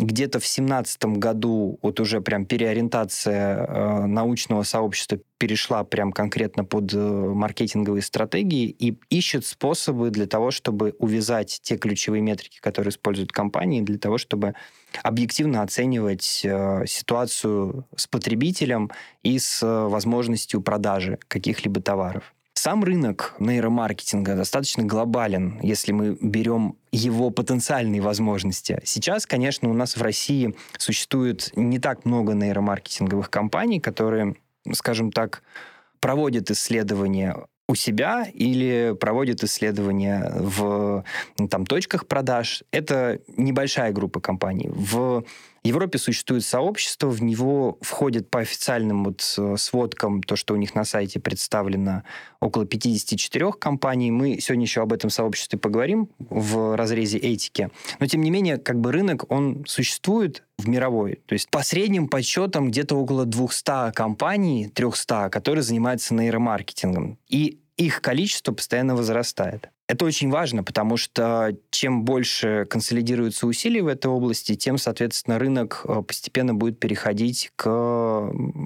[0.01, 6.93] где-то в семнадцатом году вот уже прям переориентация э, научного сообщества перешла прям конкретно под
[6.93, 13.31] э, маркетинговые стратегии и ищет способы для того, чтобы увязать те ключевые метрики, которые используют
[13.31, 14.55] компании, для того, чтобы
[15.03, 18.91] объективно оценивать э, ситуацию с потребителем
[19.23, 22.33] и с э, возможностью продажи каких-либо товаров.
[22.63, 28.79] Сам рынок нейромаркетинга достаточно глобален, если мы берем его потенциальные возможности.
[28.83, 34.35] Сейчас, конечно, у нас в России существует не так много нейромаркетинговых компаний, которые,
[34.73, 35.41] скажем так,
[35.99, 37.35] проводят исследования
[37.67, 41.03] у себя или проводят исследования в
[41.49, 42.63] там, точках продаж.
[42.69, 44.69] Это небольшая группа компаний.
[44.71, 45.23] В
[45.67, 50.73] Европе существует сообщество, в него входит по официальным вот э, сводкам, то, что у них
[50.73, 52.03] на сайте представлено,
[52.39, 54.09] около 54 компаний.
[54.09, 57.69] Мы сегодня еще об этом сообществе поговорим в разрезе этики.
[57.99, 61.21] Но, тем не менее, как бы рынок, он существует в мировой.
[61.27, 67.19] То есть по средним подсчетам где-то около 200 компаний, 300, которые занимаются нейромаркетингом.
[67.27, 69.69] И их количество постоянно возрастает.
[69.91, 75.81] Это очень важно, потому что чем больше консолидируются усилия в этой области, тем, соответственно, рынок
[75.83, 77.67] э, постепенно будет переходить к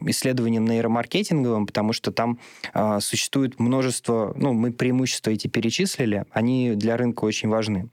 [0.06, 2.38] исследованиям нейромаркетинговым, потому что там
[2.76, 7.90] э, существует множество, ну, мы преимущества эти перечислили, они для рынка очень важны.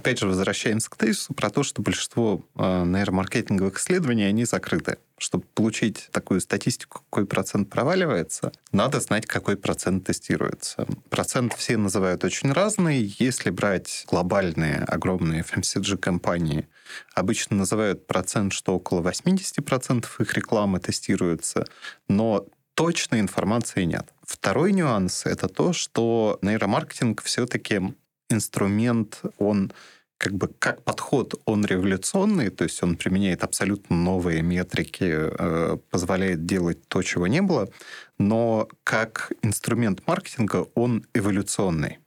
[0.00, 4.96] Опять же, возвращаемся к тезису про то, что большинство э, нейромаркетинговых исследований, они закрыты.
[5.18, 10.86] Чтобы получить такую статистику, какой процент проваливается, надо знать, какой процент тестируется.
[11.10, 13.14] Процент все называют очень разный.
[13.18, 16.66] Если брать глобальные, огромные FMCG-компании,
[17.14, 21.66] обычно называют процент, что около 80% их рекламы тестируется,
[22.08, 24.08] но точной информации нет.
[24.22, 27.92] Второй нюанс— это то, что нейромаркетинг все-таки
[28.30, 29.72] инструмент, он
[30.20, 36.44] как бы как подход, он революционный, то есть он применяет абсолютно новые метрики, э, позволяет
[36.44, 37.70] делать то, чего не было,
[38.18, 42.00] но как инструмент маркетинга он эволюционный.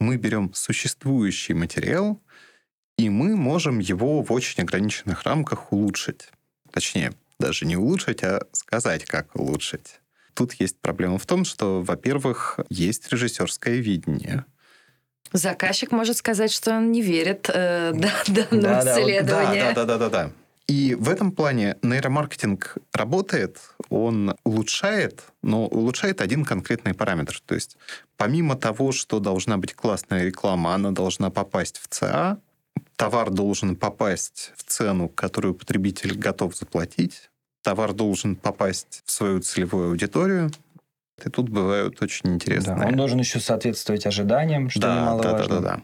[0.00, 2.20] Мы берем существующий материал,
[2.98, 6.30] и мы можем его в очень ограниченных рамках улучшить.
[6.72, 10.00] Точнее, даже не улучшить, а сказать, как улучшить.
[10.34, 14.46] Тут есть проблема в том, что, во-первых, есть режиссерское видение.
[15.32, 19.74] Заказчик может сказать, что он не верит э, данному да, исследованию.
[19.74, 20.30] Да, да, да, да, да.
[20.68, 23.58] И в этом плане нейромаркетинг работает,
[23.90, 27.40] он улучшает, но улучшает один конкретный параметр.
[27.44, 27.76] То есть
[28.16, 32.38] помимо того, что должна быть классная реклама, она должна попасть в ЦА,
[32.96, 37.30] товар должен попасть в цену, которую потребитель готов заплатить,
[37.62, 40.50] товар должен попасть в свою целевую аудиторию,
[41.26, 42.76] и тут бывают очень интересные.
[42.76, 45.38] Да, он должен еще соответствовать ожиданиям, что да, немаловажно.
[45.38, 45.82] Да, да, да, да.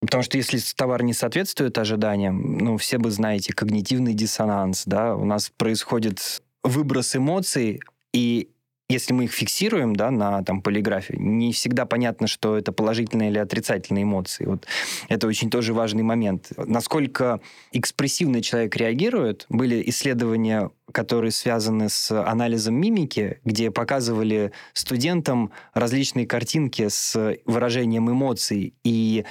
[0.00, 5.24] Потому что если товар не соответствует ожиданиям, ну, все бы знаете, когнитивный диссонанс, да, у
[5.24, 7.80] нас происходит выброс эмоций,
[8.12, 8.50] и
[8.92, 13.38] если мы их фиксируем да, на там, полиграфе, не всегда понятно, что это положительные или
[13.38, 14.44] отрицательные эмоции.
[14.44, 14.66] Вот
[15.08, 16.52] это очень тоже важный момент.
[16.56, 17.40] Насколько
[17.72, 26.88] экспрессивно человек реагирует, были исследования, которые связаны с анализом мимики, где показывали студентам различные картинки
[26.88, 29.24] с выражением эмоций, и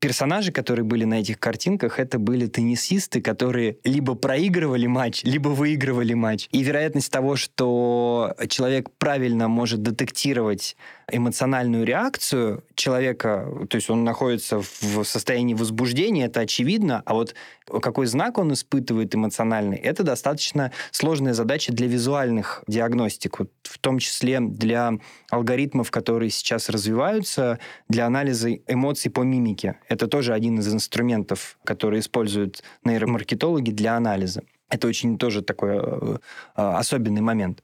[0.00, 6.14] персонажи, которые были на этих картинках, это были теннисисты, которые либо проигрывали матч, либо выигрывали
[6.14, 6.48] матч.
[6.50, 10.76] И вероятность того, что человек правильно может детектировать
[11.12, 17.34] эмоциональную реакцию человека, то есть он находится в состоянии возбуждения, это очевидно, а вот
[17.66, 23.98] какой знак он испытывает эмоциональный, это достаточно сложная задача для визуальных диагностик, вот в том
[23.98, 24.92] числе для
[25.30, 27.58] алгоритмов, которые сейчас развиваются,
[27.88, 29.76] для анализа эмоций по мимике.
[29.88, 34.42] Это тоже один из инструментов, которые используют нейромаркетологи для анализа.
[34.68, 36.16] Это очень тоже такой э,
[36.56, 37.62] э, особенный момент.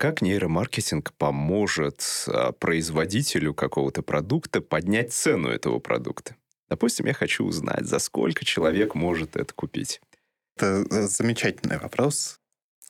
[0.00, 6.36] Как нейромаркетинг поможет а, производителю какого-то продукта поднять цену этого продукта?
[6.70, 10.00] Допустим, я хочу узнать, за сколько человек может это купить.
[10.56, 12.38] Это э, замечательный вопрос.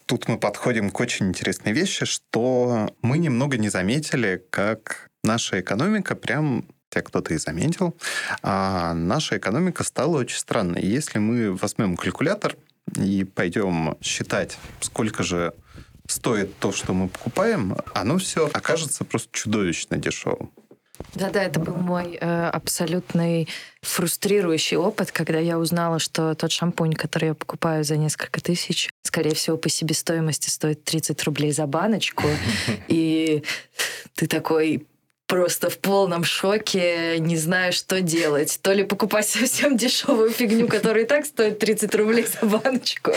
[0.07, 6.15] Тут мы подходим к очень интересной вещи, что мы немного не заметили, как наша экономика
[6.15, 7.97] прям тебя кто-то и заметил,
[8.43, 10.83] а наша экономика стала очень странной.
[10.83, 12.55] Если мы возьмем калькулятор
[12.95, 15.55] и пойдем считать, сколько же
[16.11, 20.51] стоит то, что мы покупаем, оно все окажется просто чудовищно дешевым.
[21.15, 23.49] Да-да, это был мой э, абсолютный
[23.81, 29.35] фрустрирующий опыт, когда я узнала, что тот шампунь, который я покупаю за несколько тысяч, скорее
[29.35, 32.29] всего, по себестоимости стоит 30 рублей за баночку.
[32.89, 33.43] И
[34.15, 34.87] ты такой,
[35.31, 38.59] просто в полном шоке, не знаю, что делать.
[38.63, 43.13] То ли покупать совсем дешевую фигню, которая и так стоит 30 рублей за баночку.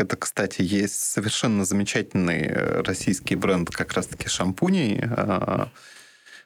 [0.00, 5.70] Это, кстати, есть совершенно замечательный э, российский бренд как раз-таки шампуней а,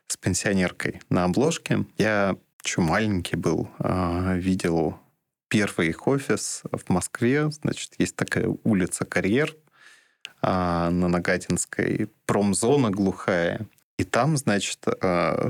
[0.08, 1.84] с пенсионеркой на обложке.
[1.96, 4.98] Я еще маленький был, а, видел
[5.48, 7.48] первый их офис в Москве.
[7.52, 9.54] Значит, есть такая улица Карьер
[10.42, 13.68] а, на Нагатинской, промзона глухая.
[13.98, 14.84] И там, значит,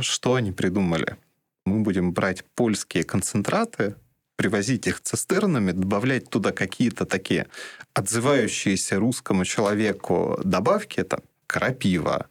[0.01, 1.17] что они придумали?
[1.65, 3.97] Мы будем брать польские концентраты,
[4.37, 7.47] привозить их цистернами, добавлять туда какие-то такие
[7.95, 12.27] отзывающиеся русскому человеку добавки, это крапива,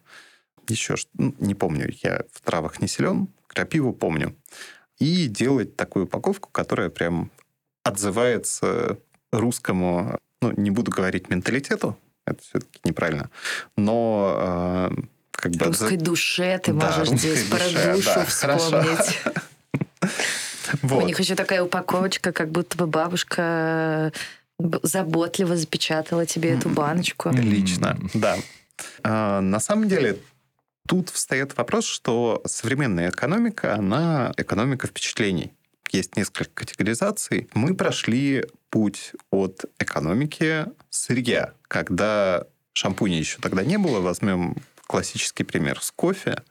[0.68, 4.36] еще, ну, не помню, я в травах не силен, крапиву помню.
[4.98, 7.30] И делать такую упаковку, которая прям
[7.82, 8.98] отзывается
[9.32, 13.30] русскому, ну, не буду говорить менталитету, это все-таки неправильно,
[13.76, 15.66] но э, как бы...
[15.66, 19.20] Русской душе ты да, можешь здесь душе, про душу да, вспомнить.
[20.82, 21.02] Вот.
[21.02, 24.12] У них еще такая упаковочка, как будто бы бабушка
[24.58, 27.30] заботливо запечатала тебе эту баночку.
[27.30, 28.36] Лично, да.
[29.02, 30.18] А, на самом деле,
[30.86, 35.52] тут встает вопрос, что современная экономика, она экономика впечатлений.
[35.90, 37.48] Есть несколько категоризаций.
[37.54, 44.00] Мы прошли путь от экономики сырья, когда шампуня еще тогда не было.
[44.00, 44.56] Возьмем
[44.86, 46.42] классический пример с кофе.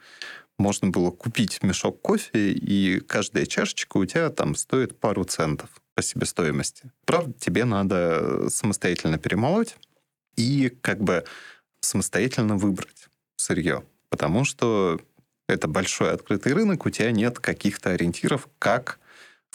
[0.57, 6.01] Можно было купить мешок кофе, и каждая чашечка у тебя там стоит пару центов по
[6.01, 6.91] себестоимости.
[7.05, 9.75] Правда, тебе надо самостоятельно перемолоть
[10.35, 11.23] и как бы
[11.81, 13.83] самостоятельно выбрать сырье
[14.13, 15.01] потому что
[15.47, 18.99] это большой открытый рынок, у тебя нет каких-то ориентиров, как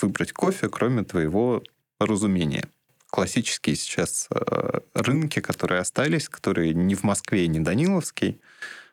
[0.02, 1.62] выбрать кофе, кроме твоего
[2.00, 2.64] разумения.
[3.06, 8.40] Классические сейчас э, рынки, которые остались, которые не в Москве и не Даниловский,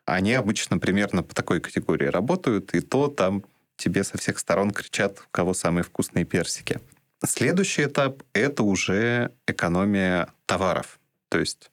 [0.06, 3.44] они обычно примерно по такой категории работают, и то там
[3.78, 6.80] тебе со всех сторон кричат, у кого самые вкусные персики.
[7.26, 11.00] Следующий этап— это уже экономия товаров.
[11.30, 11.72] То есть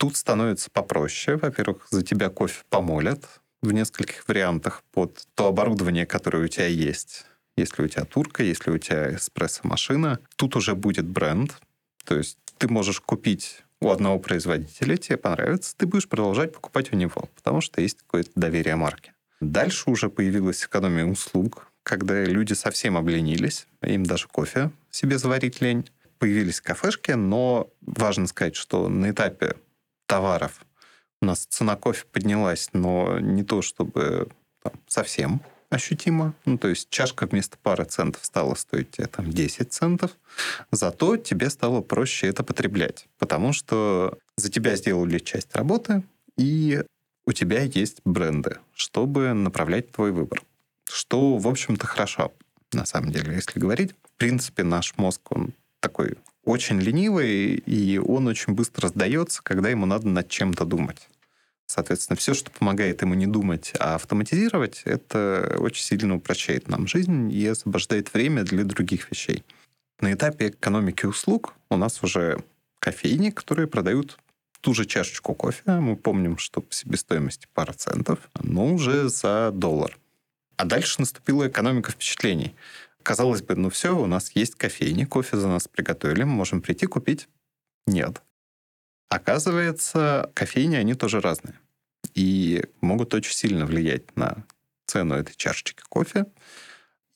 [0.00, 1.36] Тут становится попроще.
[1.36, 3.22] Во-первых, за тебя кофе помолят
[3.60, 7.26] в нескольких вариантах под то оборудование, которое у тебя есть.
[7.58, 11.54] Если у тебя турка, если у тебя эспрессо-машина, тут уже будет бренд.
[12.06, 16.96] То есть ты можешь купить у одного производителя, тебе понравится, ты будешь продолжать покупать у
[16.96, 19.14] него, потому что есть какое-то доверие марке.
[19.40, 25.88] Дальше уже появилась экономия услуг, когда люди совсем обленились, им даже кофе себе заварить лень.
[26.18, 29.56] Появились кафешки, но важно сказать, что на этапе
[30.06, 30.60] товаров.
[31.22, 34.28] У нас цена кофе поднялась, но не то чтобы
[34.62, 35.40] там, совсем
[35.70, 36.34] ощутимо.
[36.44, 40.10] Ну, то есть чашка вместо пары центов стала стоить тебе там 10 центов.
[40.70, 46.02] Зато тебе стало проще это потреблять, потому что за тебя сделали часть работы,
[46.36, 46.82] и
[47.24, 50.42] у тебя есть бренды, чтобы направлять твой выбор.
[50.84, 52.32] Что, в общем-то, хорошо,
[52.72, 53.92] на самом деле, если говорить.
[53.92, 59.86] В принципе, наш мозг, он такой очень ленивый, и он очень быстро сдается, когда ему
[59.86, 61.08] надо над чем-то думать.
[61.70, 67.30] Соответственно, все, что помогает ему не думать, а автоматизировать, это очень сильно упрощает нам жизнь
[67.32, 69.44] и освобождает время для других вещей.
[70.00, 72.42] На этапе экономики услуг у нас уже
[72.80, 74.18] кофейни, которые продают
[74.60, 79.96] ту же чашечку кофе, мы помним, что по себестоимости пара центов, но уже за доллар.
[80.56, 82.56] А дальше наступила экономика впечатлений.
[83.04, 86.86] Казалось бы, ну все, у нас есть кофейни, кофе за нас приготовили, мы можем прийти
[86.86, 87.28] купить.
[87.86, 88.22] Нет.
[89.10, 91.58] Оказывается, кофейни, они тоже разные.
[92.14, 94.44] И могут очень сильно влиять на
[94.86, 96.26] цену этой чашечки кофе.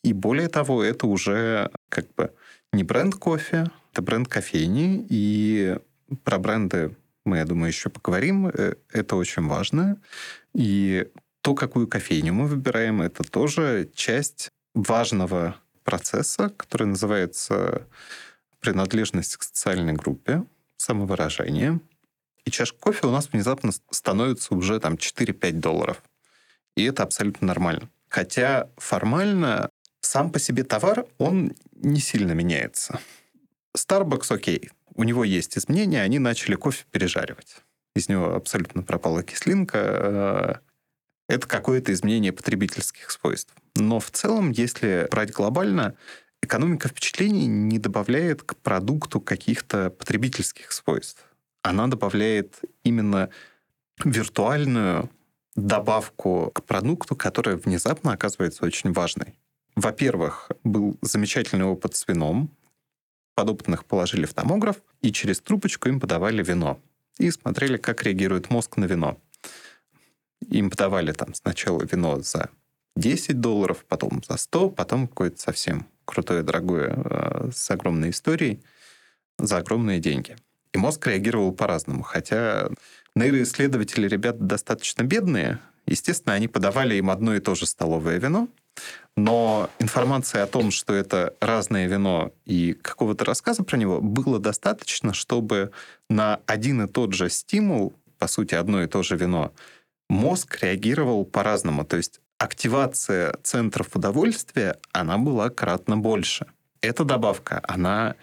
[0.03, 2.35] И более того, это уже как бы
[2.73, 5.07] не бренд кофе, это бренд кофейни.
[5.09, 5.79] И
[6.25, 8.49] про бренды мы, я думаю, еще поговорим.
[8.49, 10.01] Э, это очень важно.
[10.53, 11.07] И
[11.43, 17.87] то, какую кофейню мы выбираем, это тоже часть важного процесса, который называется
[18.59, 20.45] принадлежность к социальной группе,
[20.85, 21.81] самовыражение.
[22.45, 26.03] И чашка кофе у нас внезапно становится уже там 4-5 долларов.
[26.77, 27.89] И это абсолютно нормально.
[28.09, 29.71] Хотя формально
[30.01, 33.01] сам по себе товар, он не сильно меняется.
[33.77, 37.57] Starbucks, окей, у него есть изменения, они начали кофе пережаривать.
[37.97, 39.79] Из него абсолютно пропала кислинка.
[39.79, 40.55] Э,
[41.29, 43.55] это какое-то изменение потребительских свойств.
[43.77, 45.97] Но в целом, если брать глобально,
[46.45, 51.25] экономика впечатлений не добавляет к продукту каких-то потребительских свойств.
[51.63, 53.31] Она добавляет именно
[54.05, 55.11] виртуальную
[55.57, 59.35] добавку к продукту, которая внезапно оказывается очень важной.
[59.77, 62.51] Во-первых, был замечательный опыт с вином.
[63.35, 66.79] Подопытных положили в томограф, и через трубочку им подавали вино.
[67.19, 69.19] И смотрели, как реагирует мозг на вино.
[70.49, 72.51] Им подавали там сначала вино за
[72.97, 78.63] 10 долларов, потом за 100, потом какое-то совсем крутое, дорогое, э, с огромной историей,
[79.39, 80.37] за огромные деньги.
[80.73, 82.03] И мозг реагировал по-разному.
[82.03, 82.69] Хотя
[83.15, 88.49] нейроисследователи, ребята достаточно бедные, естественно, они подавали им одно и то же столовое вино,
[89.17, 95.15] но информации о том, что это разное вино и какого-то рассказа про него было достаточно,
[95.15, 95.71] чтобы
[96.11, 99.53] на один и тот же стимул, по сути, одно и то же вино,
[100.09, 101.85] мозг реагировал по-разному.
[101.85, 106.47] То есть активация центров удовольствия, она была кратно больше.
[106.81, 108.17] Эта добавка, она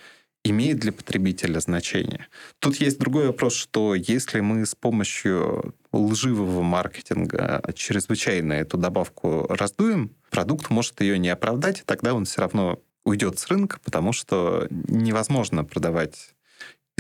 [0.43, 2.27] имеет для потребителя значение.
[2.59, 10.11] Тут есть другой вопрос, что если мы с помощью лживого маркетинга чрезвычайно эту добавку раздуем,
[10.29, 14.67] продукт может ее не оправдать, и тогда он все равно уйдет с рынка, потому что
[14.69, 16.33] невозможно продавать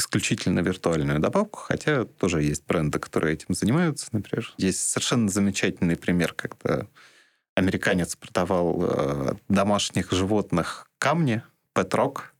[0.01, 4.53] исключительно виртуальную добавку, хотя тоже есть бренды, которые этим занимаются, например.
[4.57, 6.87] Есть совершенно замечательный пример, когда
[7.55, 11.43] американец продавал э, домашних животных камни,
[11.73, 12.33] петрок,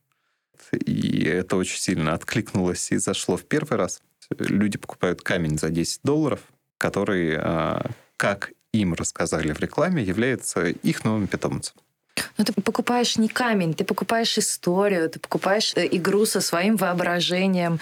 [0.72, 4.02] и это очень сильно откликнулось и зашло в первый раз.
[4.38, 6.40] Люди покупают камень за 10 долларов,
[6.78, 7.80] который, э,
[8.16, 11.76] как им рассказали в рекламе, является их новым питомцем.
[12.38, 17.80] Но ты покупаешь не камень, ты покупаешь историю, ты покупаешь э, игру со своим воображением.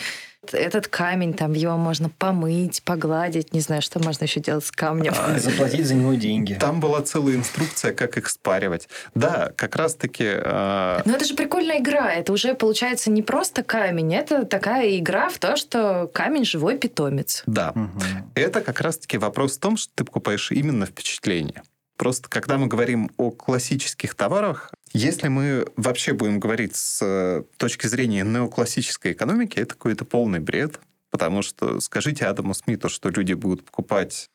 [0.52, 5.12] Этот камень, там его можно помыть, погладить, не знаю, что можно еще делать с камнем.
[5.16, 6.54] А, заплатить за него деньги.
[6.54, 8.88] Там была целая инструкция, как их спаривать.
[9.14, 10.24] Да, как раз-таки...
[10.24, 11.02] Э...
[11.04, 12.14] Но это же прикольная игра.
[12.14, 17.42] Это уже получается не просто камень, это такая игра в то, что камень живой питомец.
[17.46, 17.72] Да.
[17.74, 18.30] Угу.
[18.34, 21.62] Это как раз-таки вопрос в том, что ты покупаешь именно впечатление.
[22.00, 27.88] Просто когда мы говорим о классических товарах, если мы вообще будем говорить с э, точки
[27.88, 30.80] зрения неоклассической экономики, это какой-то полный бред,
[31.10, 34.30] потому что скажите Адаму Смиту, что люди будут покупать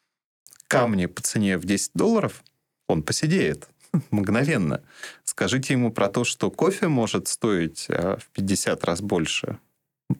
[0.67, 2.43] камни по цене в 10 долларов,
[2.87, 3.67] он посидеет
[4.11, 4.83] мгновенно.
[5.23, 9.57] Скажите ему про то, что кофе может стоить э, в 50 раз больше,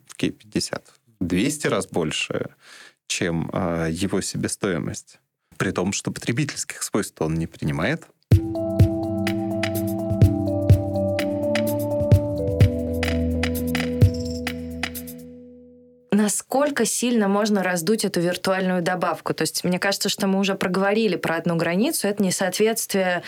[0.07, 0.83] какие 50,
[1.19, 2.55] 200 раз больше,
[3.05, 5.19] чем э, его себестоимость
[5.65, 8.03] при том, что потребительских свойств он не принимает.
[16.11, 19.33] насколько сильно можно раздуть эту виртуальную добавку.
[19.33, 22.07] То есть мне кажется, что мы уже проговорили про одну границу.
[22.07, 23.21] Это несоответствие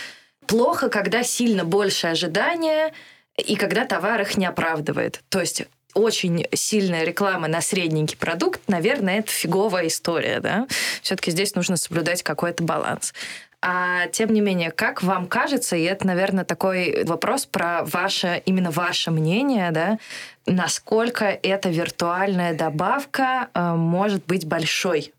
[0.45, 2.93] плохо, когда сильно больше ожидания
[3.35, 5.21] и когда товар их не оправдывает.
[5.29, 5.67] То есть
[5.97, 10.67] очень сильная реклама на средненький продукт, наверное, это фиговая история, да.
[11.01, 13.13] Все-таки здесь нужно соблюдать какой-то баланс.
[13.59, 18.69] А тем не менее, как вам кажется, и это, наверное, такой вопрос про ваше, именно
[18.69, 19.97] ваше мнение, да,
[20.45, 25.11] насколько эта виртуальная добавка э, может быть большой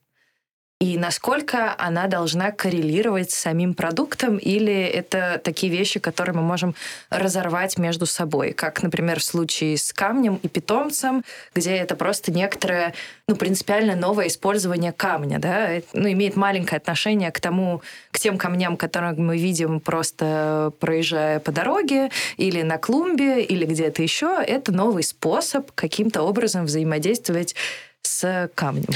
[0.81, 6.77] и насколько она должна коррелировать с самим продуктом, или это такие вещи, которые мы можем
[7.11, 12.95] разорвать между собой, как, например, в случае с камнем и питомцем, где это просто некоторое,
[13.27, 18.77] ну, принципиально новое использование камня, да, ну, имеет маленькое отношение к тому, к тем камням,
[18.77, 24.41] которые мы видим просто проезжая по дороге или на клумбе или где-то еще.
[24.47, 27.57] Это новый способ каким-то образом взаимодействовать
[28.03, 28.95] с камнем.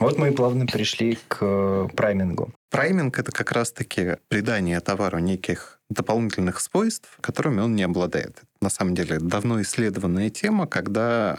[0.00, 2.52] Вот мы и плавно пришли к э, праймингу.
[2.70, 8.42] Прайминг— это как раз-таки придание товару неких дополнительных свойств, которыми он не обладает.
[8.60, 11.38] На самом деле, давно исследованная тема, когда,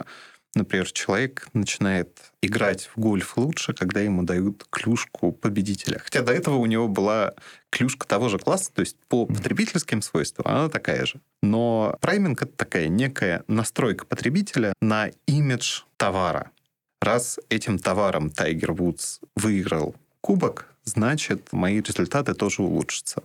[0.54, 5.98] например, человек начинает играть в гольф лучше, когда ему дают клюшку победителя.
[6.04, 7.34] Хотя до этого у него была
[7.70, 11.20] клюшка того же класса, то есть по потребительским свойствам она такая же.
[11.42, 16.50] Но прайминг— это такая некая настройка потребителя на имидж товара.
[17.00, 23.22] Раз этим товаром Тайгер Вудс выиграл кубок, значит, мои результаты тоже улучшатся.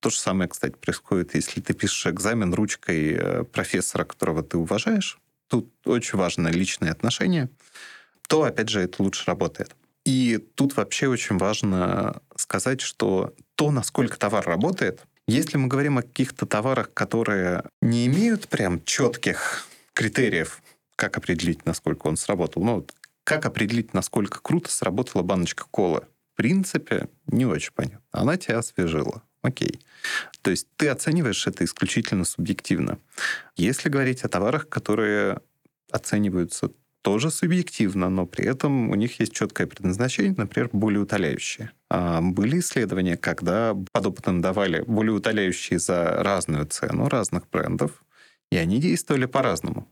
[0.00, 5.18] То же самое, кстати, происходит, если ты пишешь экзамен ручкой э, профессора, которого ты уважаешь.
[5.48, 7.50] Тут очень важно личные отношения.
[8.26, 9.76] То, опять же, это лучше работает.
[10.06, 16.02] И тут вообще очень важно сказать, что то, насколько товар работает, если мы говорим о
[16.02, 20.62] каких-то товарах, которые не имеют прям четких критериев,
[20.96, 22.62] как определить, насколько он сработал.
[22.64, 22.86] Ну,
[23.30, 26.02] как определить, насколько круто сработала баночка колы?
[26.32, 28.02] В принципе, не очень понятно.
[28.10, 29.22] Она тебя освежила.
[29.40, 29.80] Окей.
[30.42, 32.98] То есть ты оцениваешь это исключительно субъективно.
[33.56, 35.40] Если говорить о товарах, которые
[35.92, 36.70] оцениваются
[37.02, 41.70] тоже субъективно, но при этом у них есть четкое предназначение, например, болеутоляющие.
[41.88, 48.04] А были исследования, когда подопытным давали болеутоляющие за разную цену разных брендов,
[48.50, 49.88] и они действовали по-разному.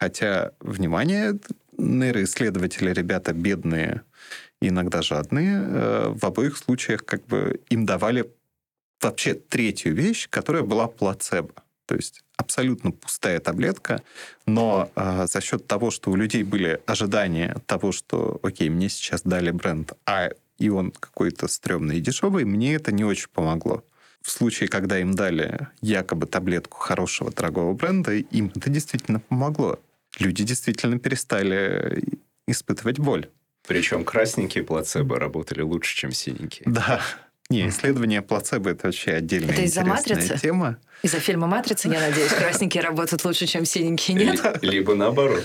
[0.00, 1.38] Хотя, внимание,
[1.78, 4.02] нейроисследователи, ребята бедные,
[4.60, 8.30] иногда жадные, э, в обоих случаях как бы им давали
[9.00, 11.52] вообще третью вещь, которая была плацебо.
[11.86, 14.02] То есть абсолютно пустая таблетка,
[14.46, 19.22] но э, за счет того, что у людей были ожидания того, что, окей, мне сейчас
[19.22, 23.84] дали бренд, а и он какой-то стрёмный и дешевый, мне это не очень помогло.
[24.22, 29.80] В случае, когда им дали якобы таблетку хорошего дорогого бренда, им это действительно помогло
[30.18, 32.02] люди действительно перестали
[32.46, 33.28] испытывать боль.
[33.66, 36.64] Причем красненькие плацебо работали лучше, чем синенькие.
[36.66, 37.00] Да.
[37.48, 40.38] Не, исследование плацебо это вообще отдельная это из-за матрицы?
[40.38, 40.78] тема.
[41.02, 44.58] Из-за фильма «Матрица», я надеюсь, красненькие работают лучше, чем синенькие, нет?
[44.62, 45.44] Либо наоборот.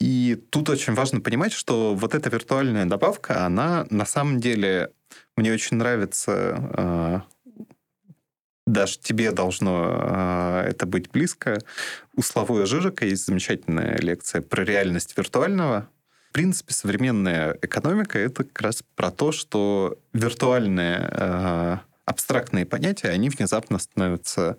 [0.00, 4.90] И тут очень важно понимать, что вот эта виртуальная добавка, она на самом деле...
[5.36, 7.20] Мне очень нравится э,
[8.66, 11.60] даже тебе должно э, это быть близко.
[12.14, 15.88] У Славоя Жижика есть замечательная лекция про реальность виртуального.
[16.30, 23.30] В принципе, современная экономика— это как раз про то, что виртуальные э, абстрактные понятия, они
[23.30, 24.58] внезапно становятся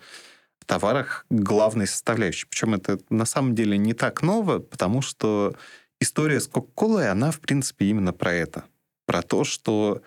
[0.60, 2.48] в товарах главной составляющей.
[2.48, 5.56] Причем это на самом деле не так ново, потому что
[6.00, 8.64] история с Кока-Колой, она, в принципе, именно про это.
[9.06, 10.02] Про то, что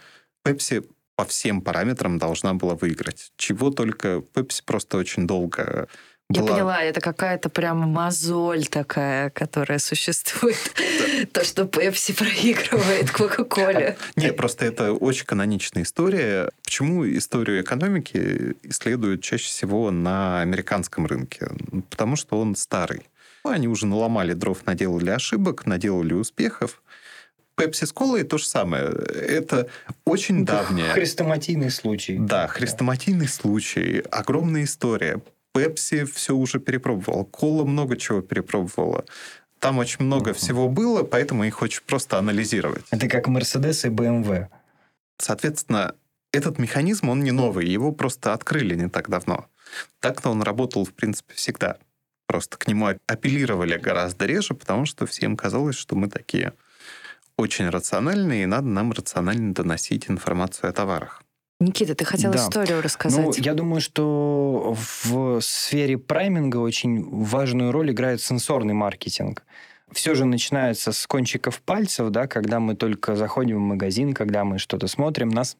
[0.44, 0.88] Pepsi
[1.20, 3.30] по всем параметрам должна была выиграть.
[3.36, 5.86] Чего только Пепси просто очень долго
[6.30, 10.56] я поняла, это какая-то прям мозоль такая, которая существует.
[11.32, 13.98] То, что Пепси проигрывает Кока-Коле.
[14.16, 16.48] Нет, просто это очень каноничная история.
[16.62, 21.48] Почему историю экономики исследуют чаще всего на американском рынке?
[21.90, 23.08] Потому что он старый.
[23.42, 26.80] Они уже наломали дров, наделали ошибок, наделали успехов.
[27.60, 28.84] Пепси с колой то же самое.
[28.84, 29.68] Это
[30.06, 30.92] очень это давняя...
[30.92, 32.16] Хрестоматийный случай.
[32.18, 34.02] Да, хрестоматийный случай.
[34.10, 35.20] Огромная история.
[35.52, 37.26] Пепси все уже перепробовал.
[37.26, 39.04] Кола много чего перепробовала.
[39.58, 40.34] Там очень много uh-huh.
[40.34, 42.84] всего было, поэтому их очень просто анализировать.
[42.90, 44.48] Это как Мерседес и БМВ.
[45.18, 45.94] Соответственно,
[46.32, 47.68] этот механизм, он не новый.
[47.68, 49.46] Его просто открыли не так давно.
[50.00, 51.76] Так-то он работал, в принципе, всегда.
[52.26, 56.54] Просто к нему апеллировали гораздо реже, потому что всем казалось, что мы такие
[57.40, 61.22] очень рациональные, и надо нам рационально доносить информацию о товарах.
[61.60, 62.38] Никита, ты хотел да.
[62.38, 63.24] историю рассказать.
[63.24, 64.74] Ну, я думаю, что
[65.04, 69.44] в сфере прайминга очень важную роль играет сенсорный маркетинг.
[69.92, 74.58] Все же начинается с кончиков пальцев, да, когда мы только заходим в магазин, когда мы
[74.58, 75.56] что-то смотрим, нас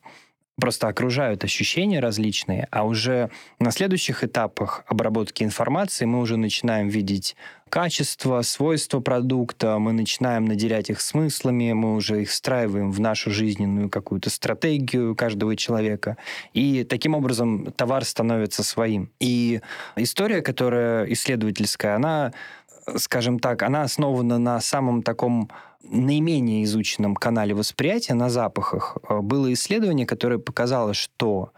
[0.58, 7.36] просто окружают ощущения различные, а уже на следующих этапах обработки информации мы уже начинаем видеть
[7.68, 13.88] качество, свойства продукта, мы начинаем наделять их смыслами, мы уже их встраиваем в нашу жизненную
[13.88, 16.16] какую-то стратегию каждого человека.
[16.52, 19.10] И таким образом товар становится своим.
[19.20, 19.60] И
[19.96, 22.32] история, которая исследовательская, она
[22.96, 25.50] скажем так, она основана на самом таком
[25.82, 31.52] наименее изученном канале восприятия, на запахах, э, было исследование, которое показало, что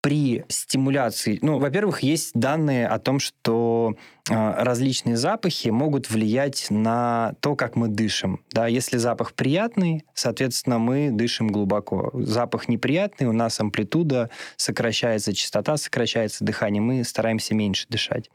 [0.00, 3.96] при стимуляции, ну, во-первых, есть данные о том, что
[4.30, 8.40] э, различные запахи могут влиять на то, как мы дышим.
[8.52, 12.10] Да, если запах приятный, соответственно, мы дышим глубоко.
[12.14, 18.30] Запах неприятный, у нас амплитуда сокращается, частота сокращается, дыхание, мы стараемся меньше дышать.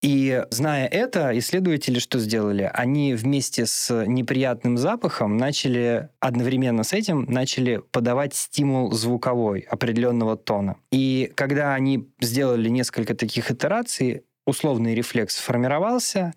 [0.00, 2.70] И зная это, исследователи что сделали?
[2.72, 10.76] Они вместе с неприятным запахом начали, одновременно с этим, начали подавать стимул звуковой определенного тона.
[10.92, 16.32] И когда они сделали несколько таких итераций, условный рефлекс сформировался,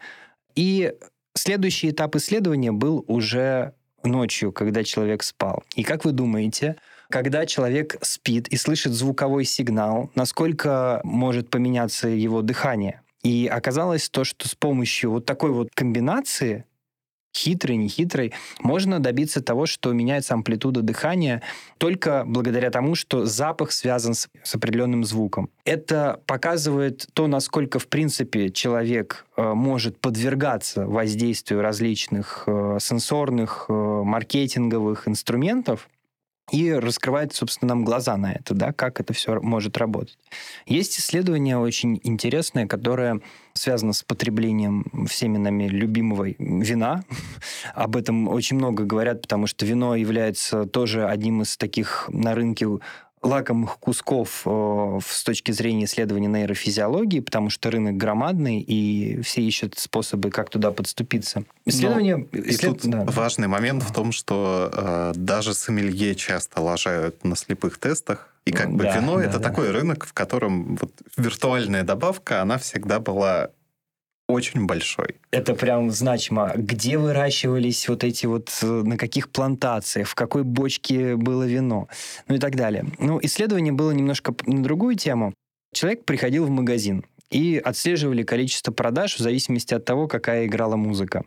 [0.56, 0.94] и
[1.36, 5.64] следующий этап исследования был уже ночью, когда человек спал.
[5.76, 6.78] И как вы думаете,
[7.12, 13.02] когда человек спит и слышит звуковой сигнал, насколько может поменяться его дыхание?
[13.24, 16.66] И оказалось то, что с помощью вот такой вот комбинации
[17.36, 21.42] хитрой, нехитрой, можно добиться того, что меняется амплитуда дыхания
[21.78, 25.50] только благодаря тому, что запах связан с, с определенным звуком.
[25.64, 33.74] Это показывает то, насколько, в принципе, человек э, может подвергаться воздействию различных э, сенсорных, э,
[33.74, 35.90] маркетинговых инструментов,
[36.52, 40.18] и раскрывает, собственно, нам глаза на это, да, как это все может работать.
[40.66, 43.22] Есть исследование очень интересное, которое
[43.54, 47.04] связано с потреблением всеми нами любимого вина.
[47.74, 52.68] Об этом очень много говорят, потому что вино является тоже одним из таких на рынке
[53.22, 59.78] лакомых кусков э, с точки зрения исследования нейрофизиологии, потому что рынок громадный, и все ищут
[59.78, 61.44] способы, как туда подступиться.
[61.66, 62.18] Исследование...
[62.18, 62.78] Но, исслед...
[62.78, 63.04] И тут да.
[63.06, 68.72] важный момент в том, что э, даже сомелье часто лажают на слепых тестах, и как
[68.72, 69.50] бы да, вино да, это да.
[69.50, 73.52] такой рынок, в котором вот виртуальная добавка, она всегда была
[74.32, 75.16] очень большой.
[75.32, 76.54] Это прям значимо.
[76.56, 81.88] Где выращивались вот эти вот, э, на каких плантациях, в какой бочке было вино,
[82.28, 82.86] ну и так далее.
[83.00, 85.34] Ну, исследование было немножко на другую тему.
[85.74, 91.24] Человек приходил в магазин, и отслеживали количество продаж в зависимости от того, какая играла музыка.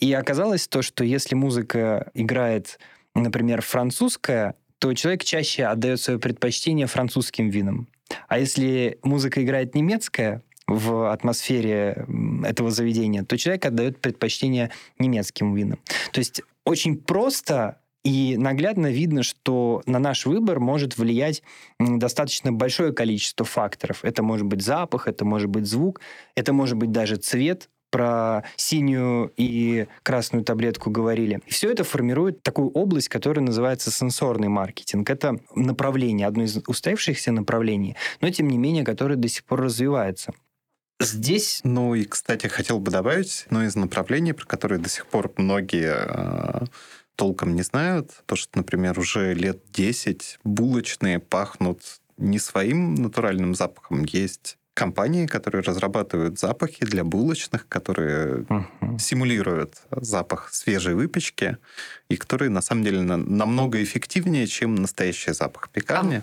[0.00, 2.78] И оказалось то, что если музыка играет,
[3.14, 7.88] например, французская, то человек чаще отдает свое предпочтение французским винам.
[8.28, 12.06] А если музыка играет немецкая, в атмосфере
[12.44, 15.78] этого заведения, то человек отдает предпочтение немецким винам.
[16.12, 21.42] То есть очень просто и наглядно видно, что на наш выбор может влиять
[21.80, 24.04] достаточно большое количество факторов.
[24.04, 26.00] Это может быть запах, это может быть звук,
[26.36, 31.40] это может быть даже цвет, про синюю и красную таблетку говорили.
[31.46, 35.08] Все это формирует такую область, которая называется сенсорный маркетинг.
[35.08, 40.34] Это направление, одно из устоявшихся направлений, но тем не менее, которое до сих пор развивается.
[41.00, 41.60] Здесь...
[41.64, 45.94] Ну и, кстати, хотел бы добавить одно из направлений, про которые до сих пор многие
[45.94, 46.64] э,
[47.16, 48.22] толком не знают.
[48.26, 51.82] То, что, например, уже лет 10 булочные пахнут
[52.16, 54.04] не своим натуральным запахом.
[54.04, 58.98] Есть компании, которые разрабатывают запахи для булочных, которые uh-huh.
[58.98, 61.56] симулируют запах свежей выпечки,
[62.10, 66.22] и которые на самом деле намного эффективнее, чем настоящий запах пекарни.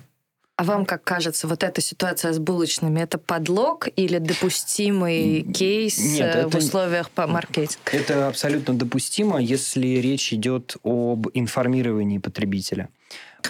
[0.55, 6.35] А вам как кажется, вот эта ситуация с булочными, это подлог или допустимый кейс Нет,
[6.35, 7.91] э, в условиях по маркетинга?
[7.91, 12.89] Это абсолютно допустимо, если речь идет об информировании потребителя.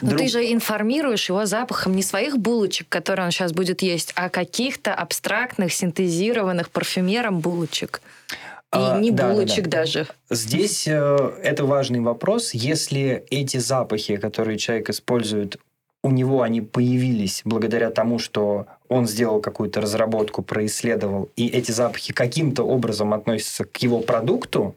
[0.02, 0.22] Но Друг...
[0.22, 4.94] ты же информируешь его запахом не своих булочек, которые он сейчас будет есть, а каких-то
[4.94, 8.02] абстрактных, синтезированных парфюмером булочек.
[8.74, 9.78] И а, не да, булочек да, да.
[9.80, 10.08] даже.
[10.30, 12.54] Здесь э, это важный вопрос.
[12.54, 15.58] Если эти запахи, которые человек использует,
[16.04, 22.14] у него они появились благодаря тому, что он сделал какую-то разработку, происследовал, и эти запахи
[22.14, 24.76] каким-то образом относятся к его продукту,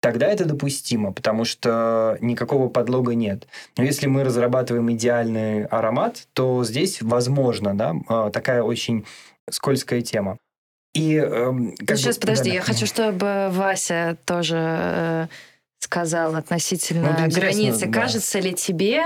[0.00, 3.48] тогда это допустимо, потому что никакого подлога нет.
[3.76, 9.04] Но если мы разрабатываем идеальный аромат, то здесь возможно да, а, такая очень
[9.50, 10.38] скользкая тема.
[10.94, 11.52] И, э,
[11.86, 12.66] как сейчас, бы, подожди, да, я да.
[12.66, 15.26] хочу, чтобы Вася тоже э,
[15.78, 17.86] сказал относительно ну, границы.
[17.86, 18.00] Да.
[18.00, 19.04] Кажется ли тебе,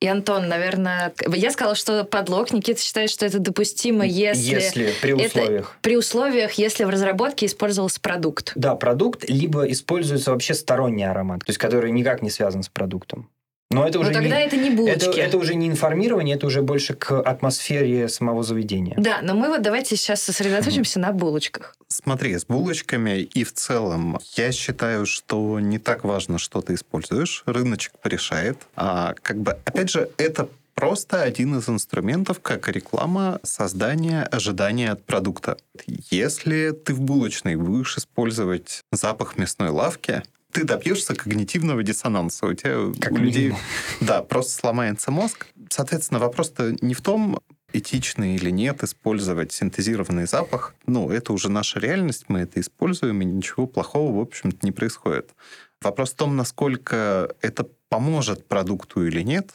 [0.00, 2.52] и Антон, наверное, я сказала, что подлог.
[2.52, 4.54] Никита считает, что это допустимо, если...
[4.54, 5.70] Если, при условиях.
[5.70, 8.52] Это, при условиях, если в разработке использовался продукт.
[8.54, 13.28] Да, продукт, либо используется вообще сторонний аромат, то есть который никак не связан с продуктом.
[13.70, 15.08] Но это уже Но тогда не, это не булочки.
[15.08, 18.94] Это, это уже не информирование, это уже больше к атмосфере самого заведения.
[18.96, 21.76] Да, но мы вот давайте сейчас сосредоточимся на булочках.
[21.88, 27.42] Смотри, с булочками и в целом я считаю, что не так важно, что ты используешь.
[27.44, 28.58] Рыночек порешает.
[28.74, 35.04] А как бы, опять же, это просто один из инструментов, как реклама создания ожидания от
[35.04, 35.58] продукта.
[36.10, 42.46] Если ты в булочной будешь использовать запах мясной лавки, ты добьешься когнитивного диссонанса.
[42.46, 43.54] У тебя как у людей,
[44.00, 45.46] да, просто сломается мозг.
[45.70, 47.40] Соответственно, вопрос-то не в том,
[47.72, 50.74] этично или нет использовать синтезированный запах.
[50.86, 55.34] Ну, это уже наша реальность, мы это используем, и ничего плохого, в общем-то, не происходит.
[55.82, 59.52] Вопрос в том, насколько это поможет продукту или нет.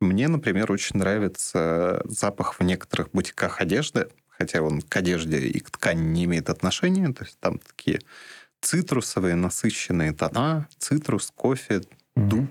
[0.00, 5.70] Мне, например, очень нравится запах в некоторых бутиках одежды, хотя он к одежде и к
[5.70, 7.12] ткани не имеет отношения.
[7.12, 8.00] То есть там такие
[8.66, 11.82] цитрусовые насыщенные тона, цитрус, кофе,
[12.16, 12.48] дуб.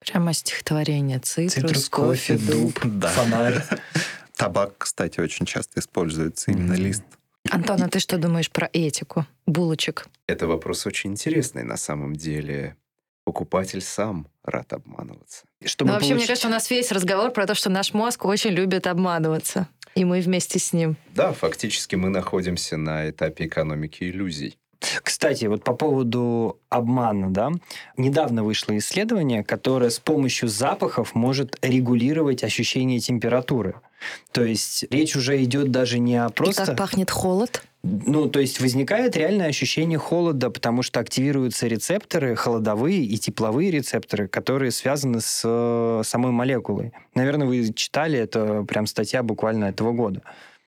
[0.00, 1.18] Прямо стихотворение.
[1.20, 2.80] Цитрус, Цитрус, кофе, кофе, дуб.
[2.82, 3.08] дуб, Да.
[3.08, 3.62] фонарь.
[4.36, 7.04] Табак, кстати, очень часто используется именно лист.
[7.50, 10.06] Антон, а ты что думаешь про этику булочек?
[10.26, 12.76] Это вопрос очень интересный на самом деле.
[13.24, 15.44] Покупатель сам рад обманываться.
[15.64, 18.24] Чтобы ну, вообще, мне получить- кажется, у нас весь разговор про то, что наш мозг
[18.24, 19.68] очень любит обманываться.
[19.94, 20.96] И мы вместе с ним.
[21.14, 24.58] Да, фактически мы находимся на этапе экономики иллюзий.
[25.02, 27.50] Кстати, вот по поводу обмана, да,
[27.96, 33.74] недавно вышло исследование, которое с помощью запахов может регулировать ощущение температуры.
[34.32, 36.66] То есть речь уже идет даже не о И просто...
[36.66, 37.62] как пахнет холод?
[37.84, 44.28] Ну, то есть возникает реальное ощущение холода, потому что активируются рецепторы, холодовые и тепловые рецепторы,
[44.28, 46.92] которые связаны с э, самой молекулой.
[47.16, 50.22] Наверное, вы читали, это прям статья буквально этого года.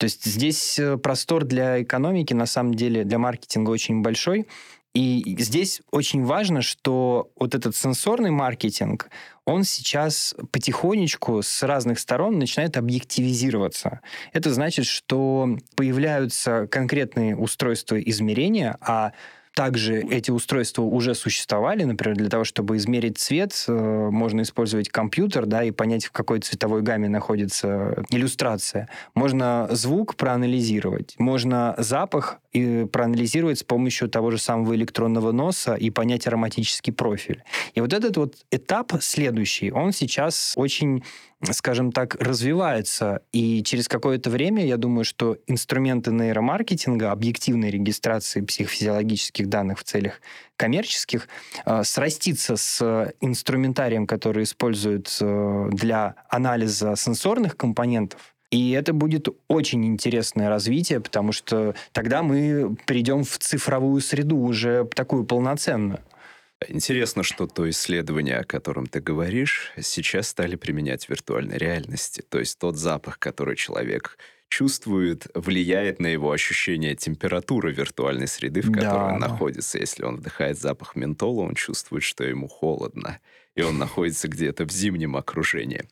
[0.05, 4.47] То есть здесь э, простор для экономики, на самом деле, для маркетинга очень большой.
[4.93, 9.09] И здесь очень важно, что вот этот сенсорный маркетинг,
[9.47, 14.03] он сейчас потихонечку с разных сторон начинает объективизироваться.
[14.35, 19.13] Это значит, что появляются конкретные устройства измерения, а
[19.55, 23.73] также эти устройства уже существовали, например, для того, чтобы измерить цвет, э,
[24.11, 28.89] можно использовать компьютер, да, и понять, в какой цветовой гамме находится иллюстрация.
[29.15, 35.91] Можно звук проанализировать, можно запах и проанализировать с помощью того же самого электронного носа и
[35.91, 37.43] понять ароматический профиль.
[37.75, 41.05] И вот этот вот этап следующий, он сейчас очень
[41.53, 43.23] скажем так, развивается.
[43.33, 50.21] И через какое-то время, я думаю, что инструменты нейромаркетинга, объективной регистрации психофизиологических данных в целях
[50.57, 51.29] коммерческих,
[51.67, 59.85] э, срастится с инструментарием, который используют э, для анализа сенсорных компонентов, и это будет очень
[59.85, 66.01] интересное развитие, потому что тогда мы перейдем в цифровую среду уже такую полноценную.
[66.69, 72.23] Интересно, что то исследование, о котором ты говоришь, сейчас стали применять в виртуальной реальности.
[72.23, 74.17] То есть тот запах, который человек
[74.49, 79.79] чувствует, влияет на его ощущение температуры виртуальной среды, в которой Да, он находится.
[79.79, 83.19] Если он вдыхает запах ментола, он чувствует, что ему холодно,
[83.57, 85.89] и он находится где-то в зимнем окружении.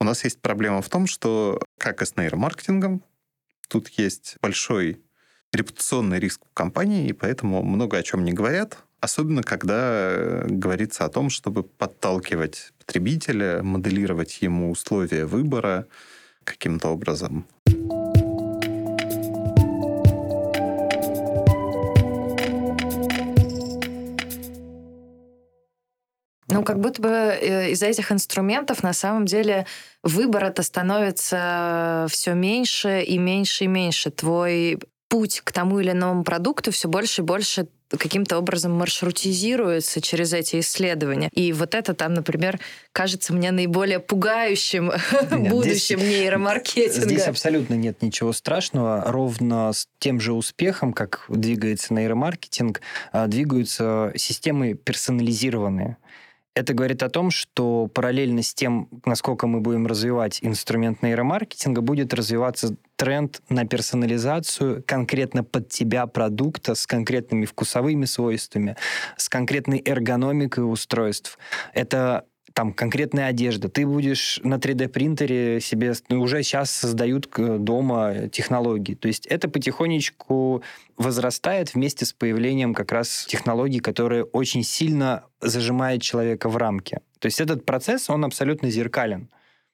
[0.00, 3.04] У нас есть проблема в том, что, как и с нейромаркетингом,
[3.68, 5.02] тут есть большой
[5.52, 11.04] репутационный риск в компании, и поэтому много о чем не говорят, особенно когда э, говорится
[11.04, 15.86] о том, чтобы подталкивать потребителя, моделировать ему условия выбора
[16.44, 17.46] каким-то образом.
[26.48, 29.66] Ну, как будто бы э, из-за этих инструментов на самом деле
[30.02, 34.10] выбора-то становится все меньше и меньше и меньше.
[34.10, 34.78] Твой
[35.10, 40.60] путь к тому или иному продукту все больше и больше каким-то образом маршрутизируется через эти
[40.60, 41.28] исследования.
[41.32, 42.60] И вот это там, например,
[42.92, 44.92] кажется мне наиболее пугающим
[45.32, 47.08] Нет, будущим нейромаркетинга.
[47.08, 49.02] Здесь абсолютно нет ничего страшного.
[49.06, 52.80] Ровно с тем же успехом, как двигается нейромаркетинг,
[53.10, 55.96] а, двигаются системы персонализированные.
[56.54, 62.12] Это говорит о том, что параллельно с тем, насколько мы будем развивать инструмент нейромаркетинга, будет
[62.12, 68.76] развиваться тренд на персонализацию конкретно под тебя продукта с конкретными вкусовыми свойствами,
[69.16, 71.38] с конкретной эргономикой устройств.
[71.72, 73.68] Это там конкретная одежда.
[73.68, 75.94] Ты будешь на 3D-принтере себе...
[76.08, 78.94] ну, уже сейчас создают к- дома технологии.
[78.94, 80.62] То есть это потихонечку
[80.96, 87.00] возрастает вместе с появлением как раз технологий, которые очень сильно зажимают человека в рамки.
[87.18, 89.28] То есть этот процесс, он абсолютно зеркален.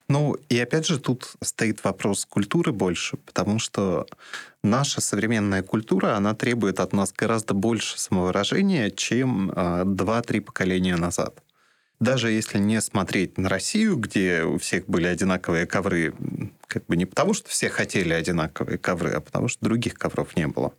[0.08, 4.06] Ну, и опять же, тут стоит вопрос культуры больше, потому что
[4.62, 11.42] наша современная культура, она требует от нас гораздо больше самовыражения, чем э, два-три поколения назад.
[11.98, 16.14] Даже если не смотреть на Россию, где у всех были одинаковые ковры,
[16.66, 20.46] как бы не потому, что все хотели одинаковые ковры, а потому что других ковров не
[20.46, 20.74] было.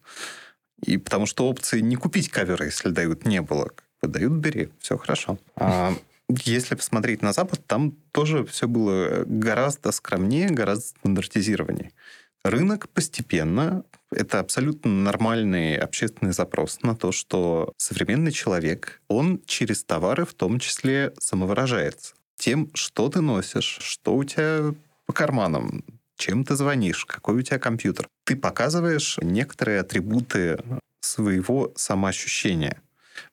[0.85, 3.72] И потому что опции не купить ковер, если дают, не было.
[4.03, 5.39] Дают, бери, все хорошо.
[5.56, 5.94] А
[6.30, 11.94] если посмотреть на Запад, там тоже все было гораздо скромнее, гораздо стандартизированнее.
[12.47, 20.23] Рынок постепенно, это абсолютно нормальный общественный запрос на то, что современный человек, он через товары
[20.23, 22.13] в том числе самовыражается.
[22.37, 24.73] Тем, что ты носишь, что у тебя
[25.05, 25.83] по карманам,
[26.15, 28.07] чем ты звонишь, какой у тебя компьютер.
[28.23, 30.57] Ты показываешь некоторые атрибуты
[31.01, 32.81] своего самоощущения.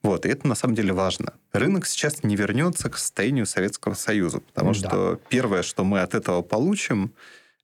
[0.02, 1.34] Вот, и это на самом деле важно.
[1.52, 4.74] Рынок сейчас не вернется к состоянию Советского Союза, потому Да.
[4.74, 7.12] что первое, что мы от этого получим,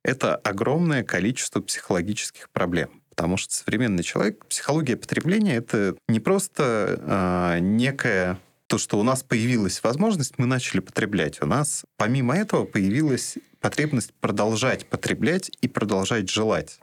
[0.04, 3.02] это огромное количество психологических проблем.
[3.10, 9.22] Потому что современный человек, психология потребления это не просто э, некая то, что у нас
[9.22, 11.42] появилась возможность, мы начали потреблять.
[11.42, 16.78] У нас помимо этого появилась потребность продолжать потреблять и продолжать желать.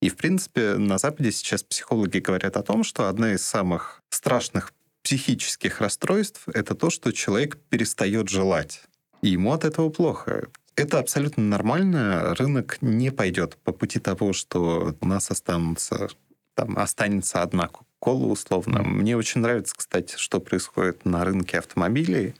[0.00, 4.72] И, в принципе, на Западе сейчас психологи говорят о том, что одна из самых страшных
[5.02, 8.82] психических расстройств— это то, что человек перестает желать.
[9.22, 10.48] И ему от этого плохо.
[10.78, 12.36] Это абсолютно нормально.
[12.36, 16.08] Рынок не пойдет по пути того, что у нас останутся,
[16.54, 17.68] там, останется одна
[17.98, 18.84] кола условно.
[18.84, 22.36] Мне очень нравится, кстати, что происходит на рынке автомобилей.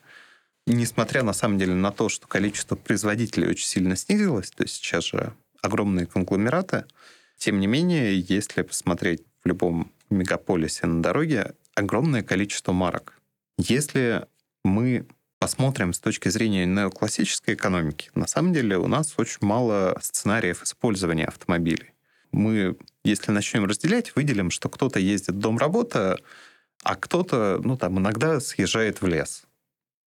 [0.69, 5.07] Несмотря, на самом деле, на то, что количество производителей очень сильно снизилось, то есть сейчас
[5.07, 6.85] же огромные конгломераты,
[7.39, 13.21] тем не менее, если посмотреть в любом мегаполисе на дороге, огромное количество марок.
[13.57, 14.27] Если
[14.63, 15.09] мы
[15.39, 21.27] посмотрим с точки зрения неоклассической экономики, на самом деле у нас очень мало сценариев использования
[21.27, 21.93] автомобилей.
[22.33, 26.19] Мы, если начнем разделять, выделим, что кто-то ездит дом-работа,
[26.83, 29.45] а кто-то, ну, там, иногда съезжает в лес.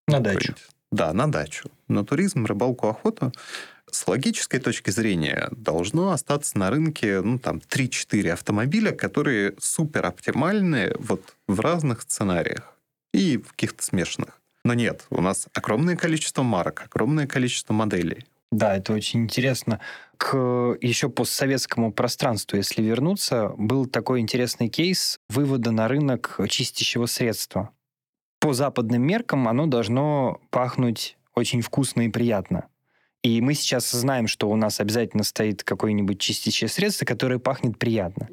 [0.07, 0.55] На дачу.
[0.91, 1.71] Да, на дачу.
[1.87, 3.31] На туризм, рыбалку, охоту
[3.91, 10.95] с логической точки зрения должно остаться на рынке ну, там, 3-4 автомобиля, которые супер оптимальны
[10.97, 12.73] вот в разных сценариях
[13.13, 14.40] и в каких-то смешанных.
[14.63, 18.25] Но нет, у нас огромное количество марок, огромное количество моделей.
[18.51, 19.79] Да, это очень интересно.
[20.17, 27.71] К еще постсоветскому пространству, если вернуться, был такой интересный кейс вывода на рынок чистящего средства.
[28.39, 32.67] По западным меркам оно должно пахнуть очень вкусно и приятно.
[33.23, 38.27] И мы сейчас знаем, что у нас обязательно стоит какое-нибудь чистящее средство, которое пахнет приятно.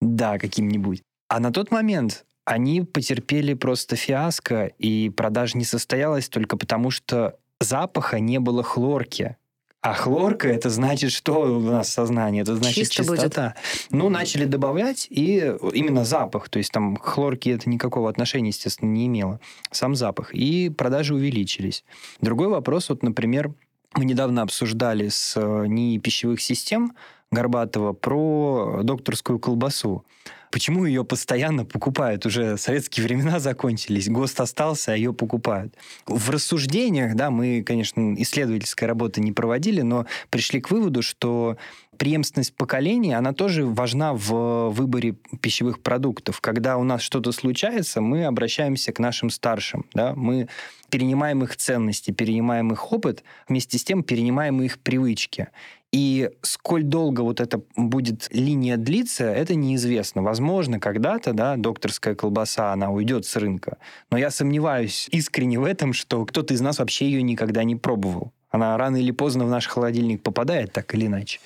[0.00, 1.02] Да, каким-нибудь.
[1.28, 7.36] А на тот момент они потерпели просто фиаско, и продажа не состоялась только потому, что
[7.60, 9.36] запаха не было хлорки.
[9.82, 12.42] А хлорка это значит, что у нас сознание?
[12.42, 13.54] Это значит Чисто чистота.
[13.54, 13.92] Будет.
[13.92, 16.50] Ну, начали добавлять, и именно запах.
[16.50, 19.40] То есть там хлорки это никакого отношения, естественно, не имело.
[19.70, 20.34] Сам запах.
[20.34, 21.84] И продажи увеличились.
[22.20, 23.54] Другой вопрос, вот, например,
[23.94, 26.92] мы недавно обсуждали с э, НИИ пищевых систем
[27.30, 30.04] Горбатова про докторскую колбасу.
[30.50, 32.26] Почему ее постоянно покупают?
[32.26, 35.74] Уже советские времена закончились, ГОСТ остался, а ее покупают.
[36.06, 41.56] В рассуждениях, да, мы, конечно, исследовательской работы не проводили, но пришли к выводу, что
[41.96, 46.40] преемственность поколений, она тоже важна в выборе пищевых продуктов.
[46.40, 50.48] Когда у нас что-то случается, мы обращаемся к нашим старшим, да, мы
[50.88, 55.48] перенимаем их ценности, перенимаем их опыт, вместе с тем перенимаем их привычки.
[55.92, 60.22] И сколь долго вот эта будет линия длиться, это неизвестно.
[60.22, 63.78] Возможно, когда-то, да, докторская колбаса, она уйдет с рынка.
[64.10, 68.32] Но я сомневаюсь искренне в этом, что кто-то из нас вообще ее никогда не пробовал.
[68.50, 71.40] Она рано или поздно в наш холодильник попадает, так или иначе.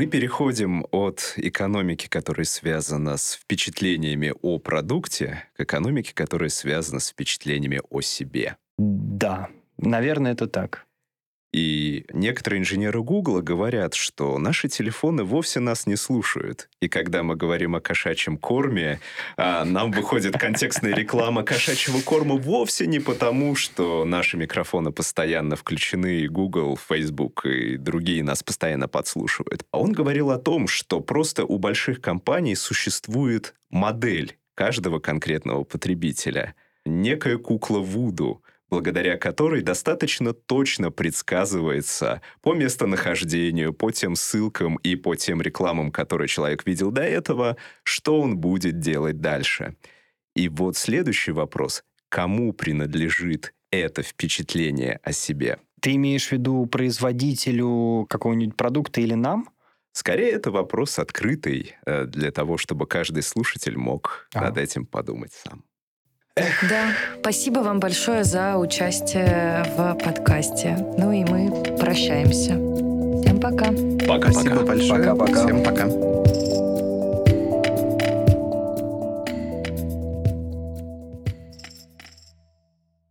[0.00, 7.10] Мы переходим от экономики, которая связана с впечатлениями о продукте, к экономике, которая связана с
[7.10, 8.56] впечатлениями о себе.
[8.78, 10.86] Да, наверное, это так.
[11.52, 16.68] И некоторые инженеры Гугла говорят, что наши телефоны вовсе нас не слушают.
[16.80, 19.00] И когда мы говорим о кошачьем корме,
[19.36, 26.20] а, нам выходит контекстная реклама кошачьего корма вовсе не потому, что наши микрофоны постоянно включены,
[26.20, 29.64] и Google, Facebook и другие нас постоянно подслушивают.
[29.72, 36.54] А он говорил о том, что просто у больших компаний существует модель каждого конкретного потребителя.
[36.84, 45.16] Некая кукла Вуду, благодаря которой достаточно точно предсказывается по местонахождению, по тем ссылкам и по
[45.16, 49.76] тем рекламам, которые человек видел до этого, что он будет делать дальше.
[50.34, 51.82] И вот следующий вопрос.
[52.08, 55.58] Кому принадлежит это впечатление о себе?
[55.80, 59.48] Ты имеешь в виду производителю какого-нибудь продукта или нам?
[59.92, 64.42] Скорее, это вопрос открытый э, для того, чтобы каждый слушатель мог а.
[64.42, 65.64] над этим подумать сам.
[66.36, 70.76] Да, спасибо вам большое за участие в подкасте.
[70.96, 72.52] Ну и мы прощаемся.
[73.20, 73.66] Всем пока.
[74.06, 74.30] Пока.
[74.30, 75.02] Спасибо большое.
[75.02, 75.44] Пока-пока.
[75.44, 76.19] Всем пока.